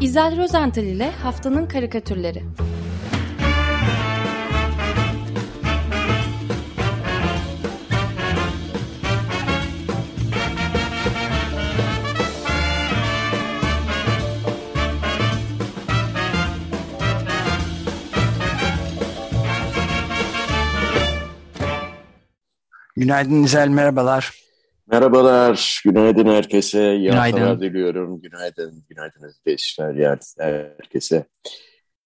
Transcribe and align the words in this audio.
İzel 0.00 0.36
Rozental 0.36 0.84
ile 0.84 1.10
Haftanın 1.10 1.66
Karikatürleri 1.66 2.42
Günaydın 22.96 23.42
İzel, 23.42 23.68
merhabalar. 23.68 24.45
Merhabalar, 24.90 25.82
günaydın 25.84 26.26
herkese. 26.26 26.96
İyi 26.96 27.02
günaydın. 27.02 27.38
haftalar 27.38 27.60
diliyorum. 27.60 28.20
Günaydın, 28.20 28.84
günaydın 28.88 29.22
arkadaşlar, 29.22 29.94
yani 29.94 30.18
herkese. 30.38 31.24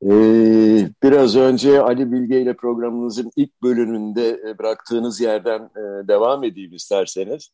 Ee, 0.05 0.88
biraz 1.02 1.37
önce 1.37 1.80
Ali 1.80 2.12
Bilge 2.12 2.41
ile 2.41 2.57
programımızın 2.57 3.30
ilk 3.37 3.62
bölümünde 3.62 4.29
e, 4.29 4.59
bıraktığınız 4.59 5.21
yerden 5.21 5.61
e, 5.61 6.09
devam 6.09 6.45
edeyim 6.45 6.73
isterseniz. 6.74 7.51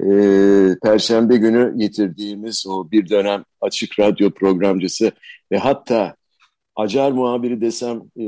Ee, 0.00 0.76
Perşembe 0.82 1.36
günü 1.36 1.78
getirdiğimiz 1.78 2.66
o 2.66 2.90
bir 2.90 3.08
dönem 3.08 3.44
açık 3.60 3.98
radyo 4.00 4.30
programcısı 4.30 5.12
ve 5.52 5.58
hatta 5.58 6.14
acar 6.76 7.12
muhabiri 7.12 7.60
desem 7.60 8.02
e, 8.16 8.24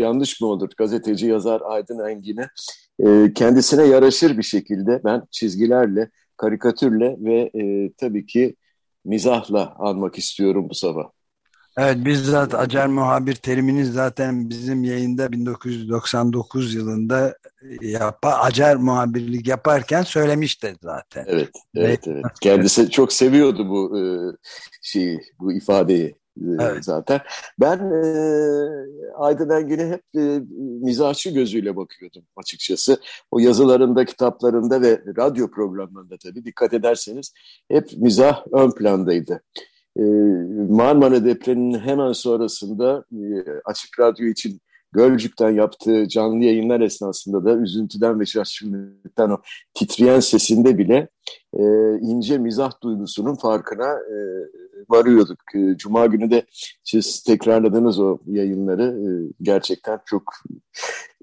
yanlış 0.00 0.40
mı 0.40 0.46
olur? 0.46 0.68
Gazeteci 0.76 1.26
yazar 1.26 1.62
Aydın 1.64 2.08
Engin'e 2.08 2.48
e, 2.98 3.32
kendisine 3.34 3.86
yaraşır 3.86 4.38
bir 4.38 4.42
şekilde 4.42 5.00
ben 5.04 5.22
çizgilerle, 5.30 6.10
karikatürle 6.36 7.16
ve 7.18 7.50
e, 7.54 7.92
tabii 7.92 8.26
ki 8.26 8.56
mizahla 9.04 9.74
almak 9.78 10.18
istiyorum 10.18 10.66
bu 10.70 10.74
sabah. 10.74 11.04
Evet 11.78 12.04
bizzat 12.04 12.54
acar 12.54 12.86
muhabir 12.86 13.34
terimini 13.34 13.84
zaten 13.84 14.50
bizim 14.50 14.84
yayında 14.84 15.32
1999 15.32 16.74
yılında 16.74 17.36
yapa, 17.80 18.28
acar 18.30 18.76
muhabirlik 18.76 19.48
yaparken 19.48 20.02
söylemişti 20.02 20.76
zaten. 20.82 21.24
Evet, 21.28 21.50
evet, 21.74 22.08
evet. 22.08 22.24
Kendisi 22.40 22.90
çok 22.90 23.12
seviyordu 23.12 23.68
bu 23.68 23.98
e, 23.98 24.02
şeyi, 24.82 25.20
bu 25.40 25.52
ifadeyi. 25.52 26.16
Evet. 26.60 26.84
zaten. 26.84 27.20
Ben 27.60 27.78
e, 27.78 28.04
Aydın 29.14 29.50
Engin'e 29.50 29.88
hep 29.88 30.02
e, 30.16 30.40
mizahçı 30.82 31.30
gözüyle 31.30 31.76
bakıyordum 31.76 32.22
açıkçası. 32.36 33.00
O 33.30 33.38
yazılarında, 33.38 34.04
kitaplarında 34.04 34.82
ve 34.82 35.02
radyo 35.18 35.50
programlarında 35.50 36.16
tabii 36.16 36.44
dikkat 36.44 36.74
ederseniz 36.74 37.32
hep 37.68 37.92
mizah 37.96 38.44
ön 38.52 38.70
plandaydı. 38.70 39.40
E, 39.96 40.02
Marmara 40.68 41.24
depreminin 41.24 41.78
hemen 41.78 42.12
sonrasında 42.12 43.04
e, 43.12 43.44
Açık 43.64 44.00
Radyo 44.00 44.26
için 44.26 44.60
Gölcük'ten 44.96 45.50
yaptığı 45.50 46.08
canlı 46.08 46.44
yayınlar 46.44 46.80
esnasında 46.80 47.44
da 47.44 47.56
üzüntüden 47.56 48.20
ve 48.20 48.26
şaşkınlıktan 48.26 49.30
o 49.30 49.38
titreyen 49.74 50.20
sesinde 50.20 50.78
bile 50.78 51.08
e, 51.54 51.62
ince 52.00 52.38
mizah 52.38 52.82
duygusunun 52.82 53.34
farkına 53.34 53.92
e, 53.92 54.16
varıyorduk. 54.88 55.38
E, 55.54 55.76
Cuma 55.76 56.06
günü 56.06 56.30
de 56.30 56.46
siz 56.84 57.22
tekrarladınız 57.22 58.00
o 58.00 58.18
yayınları. 58.26 58.82
E, 58.82 59.08
gerçekten 59.42 60.00
çok 60.06 60.32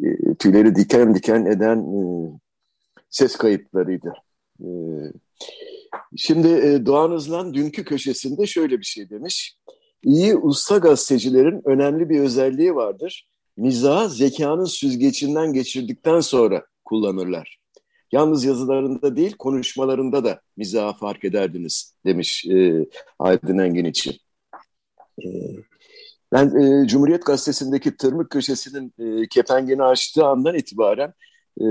e, 0.04 0.36
tüyleri 0.36 0.76
diken 0.76 1.16
diken 1.16 1.46
eden 1.46 1.78
e, 1.78 2.04
ses 3.10 3.36
kayıtlarıydı. 3.36 4.14
E, 4.60 4.68
şimdi 6.16 6.48
e, 6.48 6.86
Doğan 6.86 7.12
Özlan 7.12 7.54
dünkü 7.54 7.84
köşesinde 7.84 8.46
şöyle 8.46 8.80
bir 8.80 8.86
şey 8.86 9.10
demiş. 9.10 9.58
İyi 10.04 10.36
usta 10.36 10.78
gazetecilerin 10.78 11.62
önemli 11.66 12.10
bir 12.10 12.20
özelliği 12.20 12.76
vardır 12.76 13.33
mizahı 13.58 14.10
zekanın 14.10 14.66
süzgecinden 14.66 15.54
geçirdikten 15.54 16.20
sonra 16.20 16.66
kullanırlar. 16.86 17.58
Yalnız 18.12 18.46
yazılarında 18.46 19.16
değil, 19.16 19.36
konuşmalarında 19.40 20.24
da 20.24 20.42
mizahı 20.58 20.94
fark 20.98 21.24
ederdiniz 21.24 21.96
demiş 22.06 22.46
e, 22.46 22.86
Aydın 23.20 23.58
Engin 23.58 23.86
için. 23.86 24.16
E, 25.24 25.28
ben 26.32 26.46
e, 26.56 26.88
Cumhuriyet 26.88 27.26
Gazetesi'ndeki 27.26 27.98
tırmık 27.98 28.30
köşesinin 28.30 28.94
e, 29.00 29.28
kepengini 29.28 29.84
açtığı 29.84 30.26
andan 30.26 30.56
itibaren 30.56 31.14
e, 31.62 31.66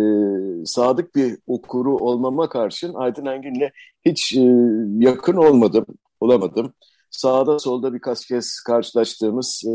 sadık 0.65 1.15
bir 1.15 1.39
okuru 1.47 1.97
olmama 1.97 2.49
karşın 2.49 2.95
Aydın 2.95 3.27
Engin'le 3.27 3.71
hiç 4.05 4.37
e, 4.37 4.41
yakın 4.99 5.37
olmadım, 5.37 5.87
olamadım 6.21 6.75
sağda 7.13 7.59
solda 7.59 7.95
birkaç 7.95 8.27
kez 8.27 8.61
karşılaştığımız, 8.61 9.63
e, 9.67 9.71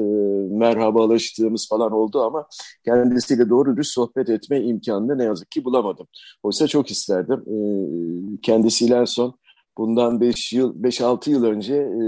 merhabalaştığımız 0.57 1.67
falan 1.69 1.91
oldu 1.91 2.21
ama 2.21 2.47
kendisiyle 2.85 3.49
doğru 3.49 3.75
dürüst 3.75 3.93
sohbet 3.93 4.29
etme 4.29 4.61
imkanını 4.61 5.17
ne 5.17 5.23
yazık 5.23 5.51
ki 5.51 5.65
bulamadım. 5.65 6.07
Oysa 6.43 6.67
çok 6.67 6.91
isterdim. 6.91 7.43
E, 7.47 7.57
kendisiyle 8.41 8.95
en 8.95 9.05
son 9.05 9.39
bundan 9.77 10.21
5 10.21 10.53
yıl 10.53 10.83
5-6 10.83 11.29
yıl 11.29 11.43
önce 11.43 11.75
e, 11.75 12.03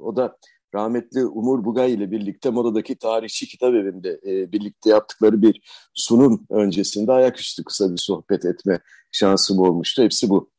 o 0.00 0.16
da 0.16 0.36
rahmetli 0.74 1.26
Umur 1.26 1.64
Bugay 1.64 1.94
ile 1.94 2.10
birlikte 2.10 2.50
Moda'daki 2.50 2.96
tarihçi 2.96 3.46
kitap 3.46 3.74
evinde 3.74 4.20
e, 4.26 4.52
birlikte 4.52 4.90
yaptıkları 4.90 5.42
bir 5.42 5.60
sunum 5.94 6.46
öncesinde 6.50 7.12
ayaküstü 7.12 7.64
kısa 7.64 7.92
bir 7.92 7.96
sohbet 7.96 8.44
etme 8.44 8.80
şansım 9.12 9.58
olmuştu. 9.58 10.02
Hepsi 10.02 10.30
bu. 10.30 10.50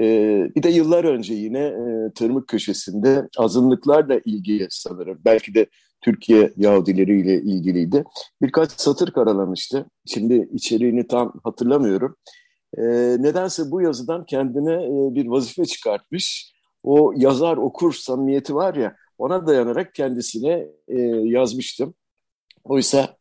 Ee, 0.00 0.50
bir 0.56 0.62
de 0.62 0.68
yıllar 0.68 1.04
önce 1.04 1.34
yine 1.34 1.58
e, 1.58 2.12
Tırmık 2.14 2.48
Köşesi'nde 2.48 3.28
azınlıklarla 3.38 4.20
ilgili 4.24 4.66
sanırım, 4.70 5.18
belki 5.24 5.54
de 5.54 5.66
Türkiye 6.00 6.52
Yahudileriyle 6.56 7.34
ilgiliydi. 7.34 8.04
Birkaç 8.42 8.80
satır 8.80 9.10
karalamıştı. 9.10 9.86
Şimdi 10.06 10.48
içeriğini 10.52 11.06
tam 11.06 11.32
hatırlamıyorum. 11.44 12.16
E, 12.78 12.82
nedense 13.22 13.70
bu 13.70 13.80
yazıdan 13.80 14.26
kendine 14.26 14.74
e, 14.74 15.14
bir 15.14 15.26
vazife 15.26 15.64
çıkartmış. 15.64 16.52
O 16.82 17.12
yazar 17.16 17.56
okur 17.56 17.92
samimiyeti 17.92 18.54
var 18.54 18.74
ya, 18.74 18.96
ona 19.18 19.46
dayanarak 19.46 19.94
kendisine 19.94 20.66
e, 20.88 21.00
yazmıştım. 21.24 21.94
Oysa 22.64 23.16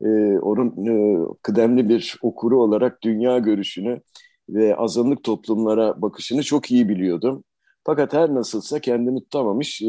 e, 0.00 0.08
onun 0.38 0.86
e, 0.86 1.26
kıdemli 1.42 1.88
bir 1.88 2.16
okuru 2.22 2.62
olarak 2.62 3.02
dünya 3.02 3.38
görüşünü 3.38 4.00
ve 4.48 4.76
azınlık 4.76 5.24
toplumlara 5.24 6.02
bakışını 6.02 6.42
çok 6.42 6.70
iyi 6.70 6.88
biliyordum. 6.88 7.44
Fakat 7.84 8.12
her 8.12 8.34
nasılsa 8.34 8.80
kendimi 8.80 9.20
tutamamış. 9.20 9.82
E, 9.82 9.86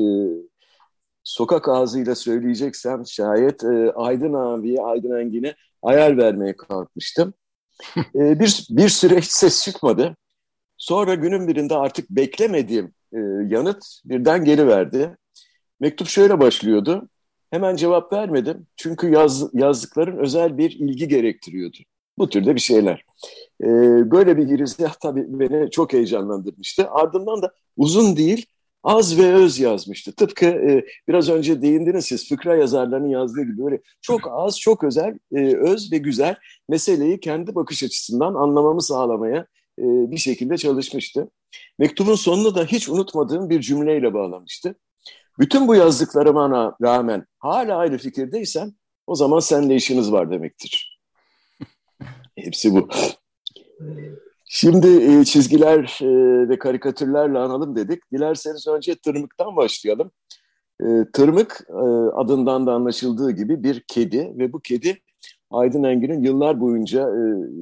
sokak 1.23 1.69
ağzıyla 1.69 2.15
söyleyeceksem 2.15 3.05
şayet 3.07 3.63
e, 3.63 3.91
Aydın 3.91 4.33
abiye, 4.33 4.81
Aydın 4.81 5.19
Engin'e 5.19 5.55
ayar 5.81 6.17
vermeye 6.17 6.55
kalkmıştım. 6.57 7.33
e, 7.97 8.39
bir, 8.39 8.67
bir 8.69 8.89
süre 8.89 9.17
hiç 9.17 9.31
ses 9.31 9.63
çıkmadı. 9.65 10.15
Sonra 10.77 11.15
günün 11.15 11.47
birinde 11.47 11.75
artık 11.75 12.09
beklemediğim 12.09 12.93
e, 13.13 13.17
yanıt 13.47 13.85
birden 14.05 14.45
geliverdi. 14.45 15.17
Mektup 15.79 16.07
şöyle 16.07 16.39
başlıyordu. 16.39 17.09
Hemen 17.51 17.75
cevap 17.75 18.13
vermedim. 18.13 18.67
Çünkü 18.75 19.09
yaz, 19.11 19.53
yazdıkların 19.53 20.17
özel 20.17 20.57
bir 20.57 20.71
ilgi 20.71 21.07
gerektiriyordu. 21.07 21.77
Bu 22.17 22.29
türde 22.29 22.55
bir 22.55 22.59
şeyler. 22.59 23.05
E, 23.63 23.67
böyle 24.11 24.37
bir 24.37 24.43
girizgah 24.43 24.93
tabii 24.93 25.25
beni 25.27 25.71
çok 25.71 25.93
heyecanlandırmıştı. 25.93 26.89
Ardından 26.91 27.41
da 27.41 27.53
uzun 27.77 28.17
değil, 28.17 28.45
az 28.83 29.17
ve 29.17 29.33
öz 29.33 29.59
yazmıştı. 29.59 30.15
Tıpkı 30.15 30.45
e, 30.45 30.85
biraz 31.07 31.29
önce 31.29 31.61
değindiniz 31.61 32.05
siz 32.05 32.29
fıkra 32.29 32.55
yazarlarının 32.55 33.07
yazdığı 33.07 33.41
gibi 33.41 33.65
böyle 33.65 33.81
çok 34.01 34.21
az, 34.31 34.59
çok 34.59 34.83
özel, 34.83 35.17
e, 35.35 35.55
öz 35.55 35.91
ve 35.91 35.97
güzel 35.97 36.35
meseleyi 36.69 37.19
kendi 37.19 37.55
bakış 37.55 37.83
açısından 37.83 38.33
anlamamı 38.33 38.81
sağlamaya 38.81 39.47
e, 39.79 39.83
bir 40.11 40.17
şekilde 40.17 40.57
çalışmıştı. 40.57 41.29
Mektubun 41.79 42.15
sonunu 42.15 42.55
da 42.55 42.65
hiç 42.65 42.89
unutmadığım 42.89 43.49
bir 43.49 43.61
cümleyle 43.61 44.13
bağlamıştı. 44.13 44.75
Bütün 45.39 45.67
bu 45.67 45.75
yazdıklarıma 45.75 46.75
rağmen 46.81 47.25
hala 47.39 47.77
aynı 47.77 47.97
fikirdeysen 47.97 48.73
o 49.07 49.15
zaman 49.15 49.39
seninle 49.39 49.75
işiniz 49.75 50.11
var 50.11 50.31
demektir. 50.31 50.96
Hepsi 52.37 52.73
bu. 52.73 52.87
Şimdi 54.45 54.87
e, 54.87 55.25
çizgiler 55.25 55.99
ve 56.49 56.59
karikatürlerle 56.59 57.37
analım 57.37 57.75
dedik. 57.75 58.11
Dilerseniz 58.11 58.67
önce 58.67 58.95
tırmıktan 58.95 59.55
başlayalım. 59.55 60.11
E, 60.81 60.85
tırmık 61.13 61.67
e, 61.69 61.83
adından 62.15 62.67
da 62.67 62.73
anlaşıldığı 62.73 63.31
gibi 63.31 63.63
bir 63.63 63.83
kedi 63.87 64.33
ve 64.37 64.53
bu 64.53 64.59
kedi 64.59 64.97
Aydın 65.51 65.83
Engin'in 65.83 66.23
yıllar 66.23 66.61
boyunca 66.61 67.05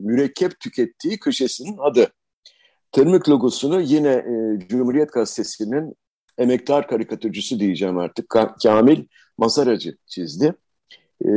mürekkep 0.04 0.60
tükettiği 0.60 1.20
köşesinin 1.20 1.78
adı. 1.78 2.08
Tırmık 2.92 3.30
logosunu 3.30 3.82
yine 3.82 4.26
Cumhuriyet 4.70 5.14
Gazetesi'nin 5.14 5.96
emektar 6.38 6.88
karikatürcüsü 6.88 7.60
diyeceğim 7.60 7.98
artık 7.98 8.26
Kamil 8.64 9.06
Masaracı 9.38 9.98
çizdi. 10.08 10.54
E, 11.22 11.30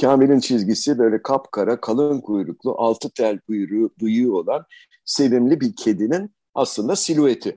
Kamil'in 0.00 0.40
çizgisi 0.40 0.98
böyle 0.98 1.22
kapkara, 1.22 1.80
kalın 1.80 2.20
kuyruklu, 2.20 2.74
altı 2.78 3.10
tel 3.10 3.38
kuyruğu, 3.40 3.90
bıyığı 4.00 4.34
olan 4.34 4.64
sevimli 5.04 5.60
bir 5.60 5.76
kedinin 5.76 6.34
aslında 6.54 6.96
silüeti. 6.96 7.56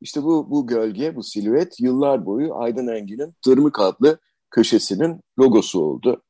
İşte 0.00 0.22
bu, 0.22 0.50
bu 0.50 0.66
gölge, 0.66 1.16
bu 1.16 1.22
silüet 1.22 1.80
yıllar 1.80 2.26
boyu 2.26 2.54
Aydın 2.54 2.86
Engin'in 2.86 3.34
Tırmık 3.44 3.80
adlı 3.80 4.18
köşesinin 4.50 5.20
logosu 5.38 5.80
oldu. 5.80 6.22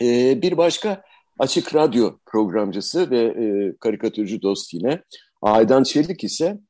Ee, 0.00 0.42
bir 0.42 0.56
başka 0.56 1.02
açık 1.38 1.74
radyo 1.74 2.18
programcısı 2.26 3.10
ve 3.10 3.20
e, 3.20 3.76
karikatürcü 3.80 4.42
dost 4.42 4.74
yine 4.74 5.02
Aydan 5.42 5.82
Çelik 5.82 6.24
ise 6.24 6.60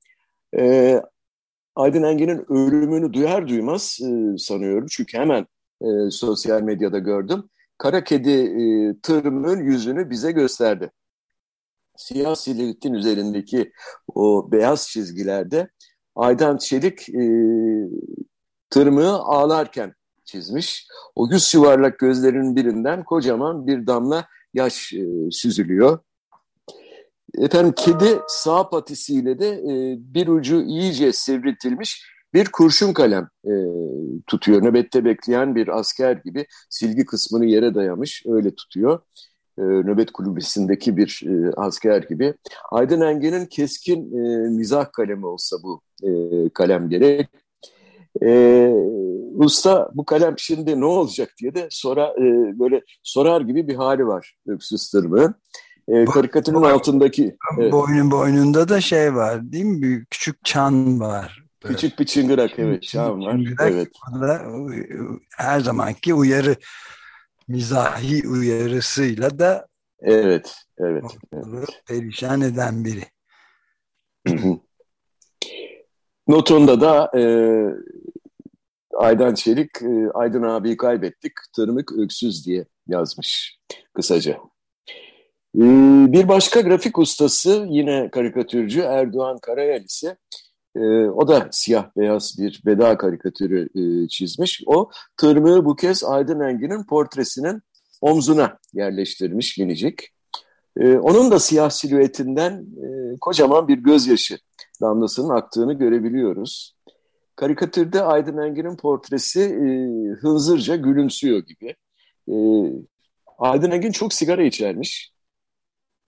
e, 0.57 1.01
Aydın 1.77 2.03
Engin'in 2.03 2.45
ölümünü 2.53 3.13
duyar 3.13 3.49
duymaz 3.49 3.99
e, 4.03 4.39
sanıyorum. 4.39 4.87
Çünkü 4.91 5.19
hemen 5.19 5.47
e, 5.81 6.11
sosyal 6.11 6.63
medyada 6.63 6.99
gördüm. 6.99 7.51
Kara 7.79 8.05
kedi 8.05 8.31
e, 8.31 8.95
tırmığın 9.03 9.61
yüzünü 9.61 10.11
bize 10.11 10.33
gösterdi. 10.33 10.91
Siyah 11.97 12.35
silüetin 12.35 12.95
üzerindeki 12.95 13.73
o 14.15 14.53
beyaz 14.53 14.89
çizgilerde 14.89 15.69
Aydan 16.17 16.57
Çelik 16.57 17.09
e, 17.09 17.25
tırmığı 18.71 19.13
ağlarken 19.13 19.95
çizmiş. 20.25 20.89
O 21.15 21.29
yüz 21.31 21.55
yuvarlak 21.55 21.99
gözlerinin 21.99 22.57
birinden 22.57 23.05
kocaman 23.05 23.67
bir 23.67 23.87
damla 23.87 24.27
yaş 24.55 24.93
e, 24.93 25.31
süzülüyor. 25.31 25.99
Efendim 27.39 27.75
kedi 27.77 28.21
sağ 28.29 28.71
patisiyle 28.71 29.39
de 29.39 29.49
e, 29.49 29.97
bir 29.99 30.29
ucu 30.29 30.63
iyice 30.63 31.13
sivriltilmiş 31.13 32.14
bir 32.35 32.49
kurşun 32.53 32.93
kalem 32.93 33.29
e, 33.45 33.53
tutuyor. 34.27 34.63
Nöbette 34.63 35.05
bekleyen 35.05 35.55
bir 35.55 35.79
asker 35.79 36.21
gibi 36.25 36.47
silgi 36.71 37.05
kısmını 37.05 37.47
yere 37.47 37.75
dayamış 37.75 38.23
öyle 38.27 38.55
tutuyor. 38.55 39.01
E, 39.59 39.63
nöbet 39.63 40.13
kulübesindeki 40.13 40.97
bir 40.97 41.23
e, 41.27 41.53
asker 41.57 42.03
gibi. 42.03 42.35
Aydın 42.71 43.01
Engin'in 43.01 43.47
keskin 43.47 43.99
e, 43.99 44.49
mizah 44.49 44.93
kalemi 44.93 45.27
olsa 45.27 45.57
bu 45.63 45.81
e, 46.03 46.11
kalem 46.49 46.89
gerek. 46.89 47.29
E, 48.23 48.71
usta 49.35 49.91
bu 49.95 50.05
kalem 50.05 50.35
şimdi 50.39 50.81
ne 50.81 50.85
olacak 50.85 51.31
diye 51.41 51.55
de 51.55 51.67
sonra 51.71 52.15
e, 52.19 52.23
böyle 52.59 52.83
sorar 53.03 53.41
gibi 53.41 53.69
bir 53.69 53.75
hali 53.75 54.07
var 54.07 54.37
Öksüz 54.47 54.91
Tırmık'ın. 54.91 55.35
E, 55.89 56.05
karikatürün 56.05 56.63
Bo 56.63 56.67
altındaki... 56.67 57.37
Evet. 57.59 57.73
Boynun 57.73 58.11
boynunda 58.11 58.69
da 58.69 58.81
şey 58.81 59.15
var 59.15 59.53
değil 59.53 59.65
mi? 59.65 59.83
Büyük, 59.83 60.11
küçük 60.11 60.45
çan 60.45 61.01
var. 61.01 61.44
Küçük 61.67 61.99
bir 61.99 62.05
çıngırak 62.05 62.59
evet 62.59 62.95
var. 62.97 63.33
Çıngırak, 63.33 63.73
evet. 63.73 63.89
Her 65.37 65.61
zamanki 65.61 66.15
uyarı 66.15 66.57
mizahi 67.49 68.29
uyarısıyla 68.29 69.39
da 69.39 69.67
evet, 70.01 70.55
evet, 70.79 71.05
evet. 71.33 71.69
perişan 71.87 72.41
eden 72.41 72.85
biri. 72.85 73.05
Notunda 76.29 76.81
da 76.81 77.11
e, 77.19 77.23
Aydan 78.97 79.35
Çelik, 79.35 79.83
e, 79.83 80.11
Aydın 80.15 80.43
abiyi 80.43 80.77
kaybettik, 80.77 81.33
tırmık 81.57 81.93
öksüz 81.93 82.47
diye 82.47 82.65
yazmış 82.87 83.59
kısaca. 83.95 84.33
E, 85.57 85.63
bir 86.13 86.29
başka 86.29 86.61
grafik 86.61 86.99
ustası 86.99 87.67
yine 87.69 88.11
karikatürcü 88.11 88.81
Erdoğan 88.81 89.39
Karayel 89.39 89.85
ise 89.85 90.17
e, 90.77 90.81
o 91.09 91.29
da 91.29 91.49
siyah 91.51 91.91
beyaz 91.97 92.37
bir 92.39 92.63
veda 92.67 92.97
karikatürü 92.97 93.69
e, 93.75 94.09
çizmiş. 94.09 94.63
O 94.67 94.91
tırmığı 95.17 95.65
bu 95.65 95.77
kez 95.77 96.05
Aydın 96.05 96.41
Engin'in 96.41 96.85
portresinin 96.85 97.63
omzuna 98.01 98.59
yerleştirmiş 98.73 99.59
minicik. 99.59 100.11
E, 100.77 100.97
onun 100.97 101.31
da 101.31 101.39
siyah 101.39 101.71
silüetinden 101.71 102.53
e, 102.53 103.17
kocaman 103.21 103.69
bir 103.69 103.79
gözyaşı 103.79 104.39
damlasının 104.81 105.29
aktığını 105.29 105.73
görebiliyoruz. 105.73 106.75
Karikatürde 107.37 108.03
Aydın 108.03 108.39
Engin'in 108.39 108.77
portresi 108.77 109.41
e, 109.41 109.67
hınzırca 110.21 110.77
gülümsüyor 110.77 111.39
gibi. 111.39 111.77
E, 112.29 112.35
Aydın 113.39 113.71
Engin 113.71 113.93
çok 113.93 114.13
sigara 114.13 114.43
içermiş. 114.43 115.15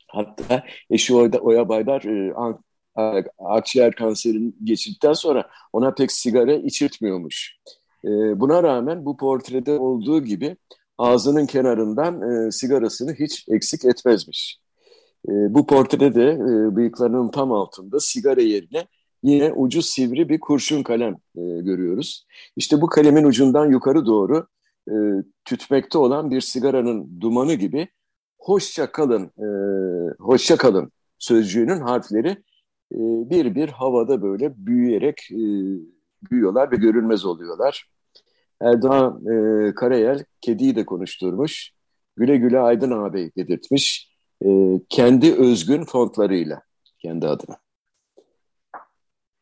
Hatta 0.08 0.64
eşi 0.90 1.14
Oya, 1.14 1.68
Baydar 1.68 2.02
e, 2.02 2.34
akciğer 3.38 3.94
kanserini 3.94 4.52
geçirdikten 4.64 5.12
sonra 5.12 5.50
ona 5.72 5.94
pek 5.94 6.12
sigara 6.12 6.54
içirtmiyormuş. 6.54 7.56
E, 8.04 8.40
buna 8.40 8.62
rağmen 8.62 9.04
bu 9.04 9.16
portrede 9.16 9.78
olduğu 9.78 10.24
gibi 10.24 10.56
ağzının 10.98 11.46
kenarından 11.46 12.22
e, 12.22 12.50
sigarasını 12.50 13.14
hiç 13.14 13.44
eksik 13.48 13.84
etmezmiş. 13.84 14.60
E, 15.28 15.32
bu 15.54 15.66
portrede 15.66 16.14
de 16.14 16.30
e, 16.30 16.76
bıyıklarının 16.76 17.30
tam 17.30 17.52
altında 17.52 18.00
sigara 18.00 18.40
yerine 18.40 18.86
yine 19.22 19.52
ucu 19.52 19.82
sivri 19.82 20.28
bir 20.28 20.40
kurşun 20.40 20.82
kalem 20.82 21.12
e, 21.12 21.42
görüyoruz. 21.42 22.26
İşte 22.56 22.80
bu 22.80 22.86
kalemin 22.86 23.24
ucundan 23.24 23.70
yukarı 23.70 24.06
doğru 24.06 24.46
e, 24.90 24.94
tütmekte 25.44 25.98
olan 25.98 26.30
bir 26.30 26.40
sigaranın 26.40 27.20
dumanı 27.20 27.54
gibi 27.54 27.88
hoşça 28.38 28.92
kalın, 28.92 29.32
hoşça 30.18 30.56
kalın 30.56 30.92
sözcüğünün 31.18 31.80
harfleri 31.80 32.36
e, 32.92 32.98
bir 33.30 33.54
bir 33.54 33.68
havada 33.68 34.22
böyle 34.22 34.54
büyüyerek 34.56 35.30
e, 35.30 35.40
büyüyorlar 36.30 36.72
ve 36.72 36.76
görünmez 36.76 37.24
oluyorlar. 37.24 37.90
Erdoğan 38.60 39.22
e, 39.26 39.74
Karayel 39.74 40.24
kediyi 40.40 40.76
de 40.76 40.86
konuşturmuş. 40.86 41.70
Güle 42.16 42.36
güle 42.36 42.58
Aydın 42.60 42.90
ağabey 42.90 43.30
dedirtmiş. 43.36 44.16
E, 44.44 44.48
kendi 44.88 45.34
özgün 45.34 45.84
fontlarıyla 45.84 46.62
kendi 46.98 47.26
adına. 47.26 47.58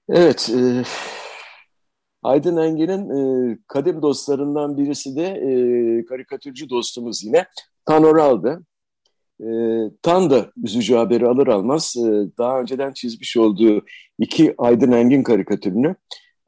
Evet, 0.09 0.51
e, 0.55 0.83
Aydın 2.23 2.57
Engin'in 2.57 3.11
e, 3.11 3.59
kadim 3.69 4.03
dostlarından 4.03 4.77
birisi 4.77 5.17
de 5.17 5.27
e, 5.27 6.05
karikatürcü 6.05 6.71
dostumuz 6.71 7.25
yine 7.25 7.47
Tanoral'dı. 7.85 8.65
E, 9.41 9.47
Tan 10.03 10.31
da 10.31 10.47
üzücü 10.65 10.95
haberi 10.95 11.27
alır 11.27 11.47
almaz 11.47 11.95
e, 11.99 12.39
daha 12.39 12.61
önceden 12.61 12.93
çizmiş 12.93 13.37
olduğu 13.37 13.85
iki 14.19 14.55
Aydın 14.59 14.93
Engin 14.93 15.23
karikatürünü 15.23 15.95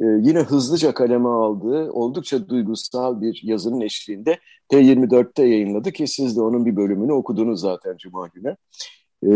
e, 0.00 0.04
yine 0.04 0.40
hızlıca 0.40 0.94
kaleme 0.94 1.28
aldığı 1.28 1.90
oldukça 1.90 2.48
duygusal 2.48 3.20
bir 3.20 3.40
yazının 3.44 3.80
eşliğinde 3.80 4.38
T24'te 4.72 5.44
yayınladı 5.46 5.92
ki 5.92 6.06
siz 6.06 6.36
de 6.36 6.40
onun 6.40 6.66
bir 6.66 6.76
bölümünü 6.76 7.12
okudunuz 7.12 7.60
zaten 7.60 7.96
Cuma 7.96 8.26
günü. 8.26 8.56
E, 9.26 9.30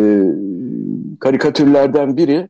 karikatürlerden 1.20 2.16
biri 2.16 2.48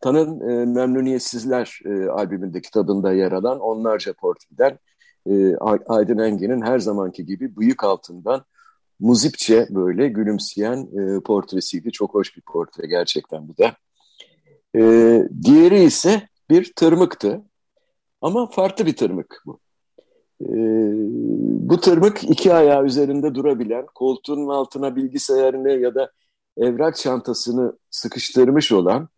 Tan'ın 0.00 0.40
e, 0.40 0.66
Memnuniyetsizler 0.66 1.80
e, 1.84 2.08
albümünde 2.08 2.60
kitabında 2.60 3.12
yer 3.12 3.32
alan 3.32 3.60
onlarca 3.60 4.12
portreden 4.12 4.78
e, 5.30 5.56
Aydın 5.88 6.18
Engin'in 6.18 6.62
her 6.62 6.78
zamanki 6.78 7.26
gibi 7.26 7.56
bıyık 7.56 7.84
altından 7.84 8.44
muzipçe 9.00 9.66
böyle 9.70 10.08
gülümseyen 10.08 10.88
e, 10.98 11.20
portresiydi. 11.20 11.92
Çok 11.92 12.14
hoş 12.14 12.36
bir 12.36 12.42
portre 12.42 12.86
gerçekten 12.86 13.48
bu 13.48 13.56
da. 13.58 13.76
E, 14.76 14.82
diğeri 15.42 15.82
ise 15.82 16.28
bir 16.50 16.72
tırmıktı. 16.76 17.42
Ama 18.20 18.50
farklı 18.50 18.86
bir 18.86 18.96
tırmık 18.96 19.42
bu. 19.46 19.60
E, 20.40 20.48
bu 21.68 21.80
tırmık 21.80 22.24
iki 22.24 22.54
ayağı 22.54 22.84
üzerinde 22.84 23.34
durabilen, 23.34 23.86
koltuğun 23.94 24.48
altına 24.48 24.96
bilgisayarını 24.96 25.70
ya 25.70 25.94
da 25.94 26.12
evrak 26.56 26.96
çantasını 26.96 27.78
sıkıştırmış 27.90 28.72
olan, 28.72 29.08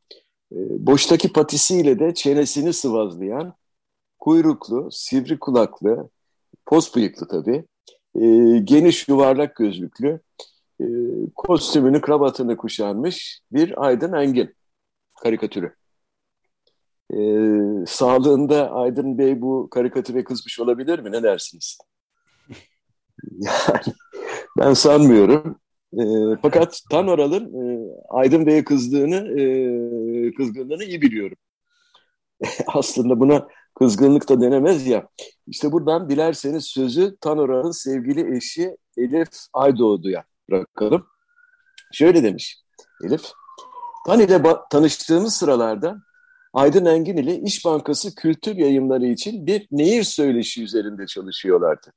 e, 0.52 0.56
boştaki 0.86 1.32
patisiyle 1.32 1.98
de 1.98 2.14
çenesini 2.14 2.72
sıvazlayan, 2.72 3.54
kuyruklu, 4.18 4.88
sivri 4.92 5.38
kulaklı, 5.38 6.10
pos 6.66 6.94
bıyıklı 6.94 7.28
tabii, 7.28 7.64
e, 8.20 8.58
geniş 8.58 9.08
yuvarlak 9.08 9.56
gözlüklü, 9.56 10.20
e, 10.80 10.84
kostümünü, 11.36 12.00
kravatını 12.00 12.56
kuşanmış 12.56 13.40
bir 13.52 13.86
Aydın 13.86 14.12
Engin 14.12 14.54
karikatürü. 15.22 15.74
E, 17.12 17.18
sağlığında 17.86 18.70
Aydın 18.70 19.18
Bey 19.18 19.40
bu 19.40 19.68
karikatüre 19.70 20.24
kızmış 20.24 20.60
olabilir 20.60 20.98
mi? 20.98 21.12
Ne 21.12 21.22
dersiniz? 21.22 21.78
Yani 23.40 23.94
ben 24.58 24.72
sanmıyorum. 24.72 25.60
E, 25.92 26.02
fakat 26.42 26.80
Tanoral'ın 26.90 27.44
e, 27.44 27.92
Aydın 28.08 28.46
Bey'e 28.46 28.64
kızdığını, 28.64 29.40
e, 29.40 29.44
kızgınlığını 30.34 30.84
iyi 30.84 31.02
biliyorum. 31.02 31.36
Aslında 32.66 33.20
buna 33.20 33.48
kızgınlık 33.78 34.28
da 34.28 34.40
denemez 34.40 34.86
ya. 34.86 35.08
İşte 35.46 35.72
buradan 35.72 36.10
dilerseniz 36.10 36.64
sözü 36.64 37.16
Tanora'nın 37.20 37.70
sevgili 37.70 38.36
eşi 38.36 38.76
Elif 38.96 39.28
Aydoğdu'ya 39.52 40.24
bırakalım. 40.50 41.06
Şöyle 41.92 42.22
demiş 42.22 42.62
Elif. 43.04 43.22
Tan 44.06 44.20
ile 44.20 44.42
tanıştığımız 44.70 45.34
sıralarda 45.34 45.96
Aydın 46.52 46.84
Engin 46.84 47.16
ile 47.16 47.40
İş 47.40 47.64
Bankası 47.64 48.14
kültür 48.14 48.56
yayınları 48.56 49.06
için 49.06 49.46
bir 49.46 49.68
nehir 49.70 50.02
söyleşi 50.02 50.62
üzerinde 50.62 51.06
çalışıyorlardı. 51.06 51.92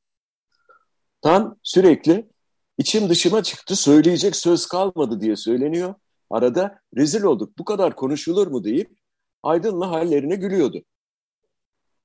Tan 1.21 1.57
sürekli 1.63 2.29
içim 2.77 3.09
dışıma 3.09 3.43
çıktı, 3.43 3.75
söyleyecek 3.75 4.35
söz 4.35 4.65
kalmadı 4.65 5.21
diye 5.21 5.35
söyleniyor. 5.35 5.95
Arada 6.29 6.79
rezil 6.97 7.23
olduk, 7.23 7.57
bu 7.57 7.65
kadar 7.65 7.95
konuşulur 7.95 8.47
mu 8.47 8.63
deyip 8.63 8.97
Aydın'la 9.43 9.91
hallerine 9.91 10.35
gülüyordu. 10.35 10.83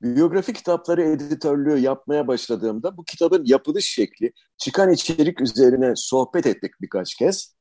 Biyografi 0.03 0.53
kitapları 0.53 1.03
editörlüğü 1.03 1.79
yapmaya 1.79 2.27
başladığımda 2.27 2.97
bu 2.97 3.05
kitabın 3.05 3.45
yapılış 3.45 3.91
şekli, 3.91 4.33
çıkan 4.59 4.93
içerik 4.93 5.41
üzerine 5.41 5.93
sohbet 5.97 6.47
ettik 6.47 6.73
birkaç 6.81 7.15
kez. 7.15 7.57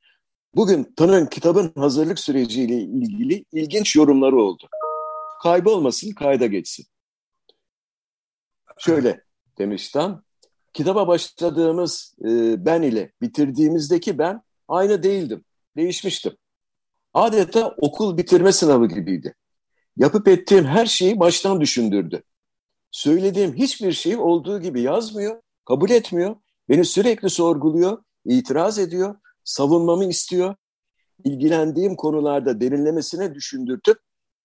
Bugün 0.56 0.94
Tan'ın 0.98 1.26
kitabın 1.26 1.74
hazırlık 1.76 2.20
süreciyle 2.20 2.76
ilgili 2.76 3.46
ilginç 3.52 3.96
yorumları 3.96 4.36
oldu. 4.36 4.70
Kaybolmasın, 5.44 6.12
kayda 6.12 6.46
geçsin. 6.46 6.86
Şöyle 8.78 9.24
demiş 9.58 9.90
Tan, 9.90 10.24
kitaba 10.74 11.08
başladığımız 11.08 12.16
e, 12.26 12.66
ben 12.66 12.82
ile 12.82 13.12
bitirdiğimizdeki 13.22 14.18
ben 14.18 14.42
aynı 14.68 15.04
değildim, 15.04 15.46
değişmiştim. 15.78 16.38
Adeta 17.14 17.76
okul 17.78 18.18
bitirme 18.18 18.52
sınavı 18.52 18.88
gibiydi. 18.88 19.36
Yapıp 19.98 20.28
ettiğim 20.28 20.66
her 20.66 20.86
şeyi 20.86 21.20
baştan 21.20 21.62
düşündürdü. 21.62 22.24
Söylediğim 22.92 23.54
hiçbir 23.54 23.92
şeyi 23.92 24.18
olduğu 24.18 24.62
gibi 24.62 24.82
yazmıyor, 24.82 25.42
kabul 25.66 25.90
etmiyor, 25.90 26.36
beni 26.70 26.86
sürekli 26.86 27.30
sorguluyor, 27.30 28.04
itiraz 28.26 28.80
ediyor, 28.80 29.16
savunmamı 29.44 30.06
istiyor, 30.06 30.56
ilgilendiğim 31.24 31.96
konularda 31.96 32.62
derinlemesine 32.62 33.36
düşündürtüp 33.36 33.98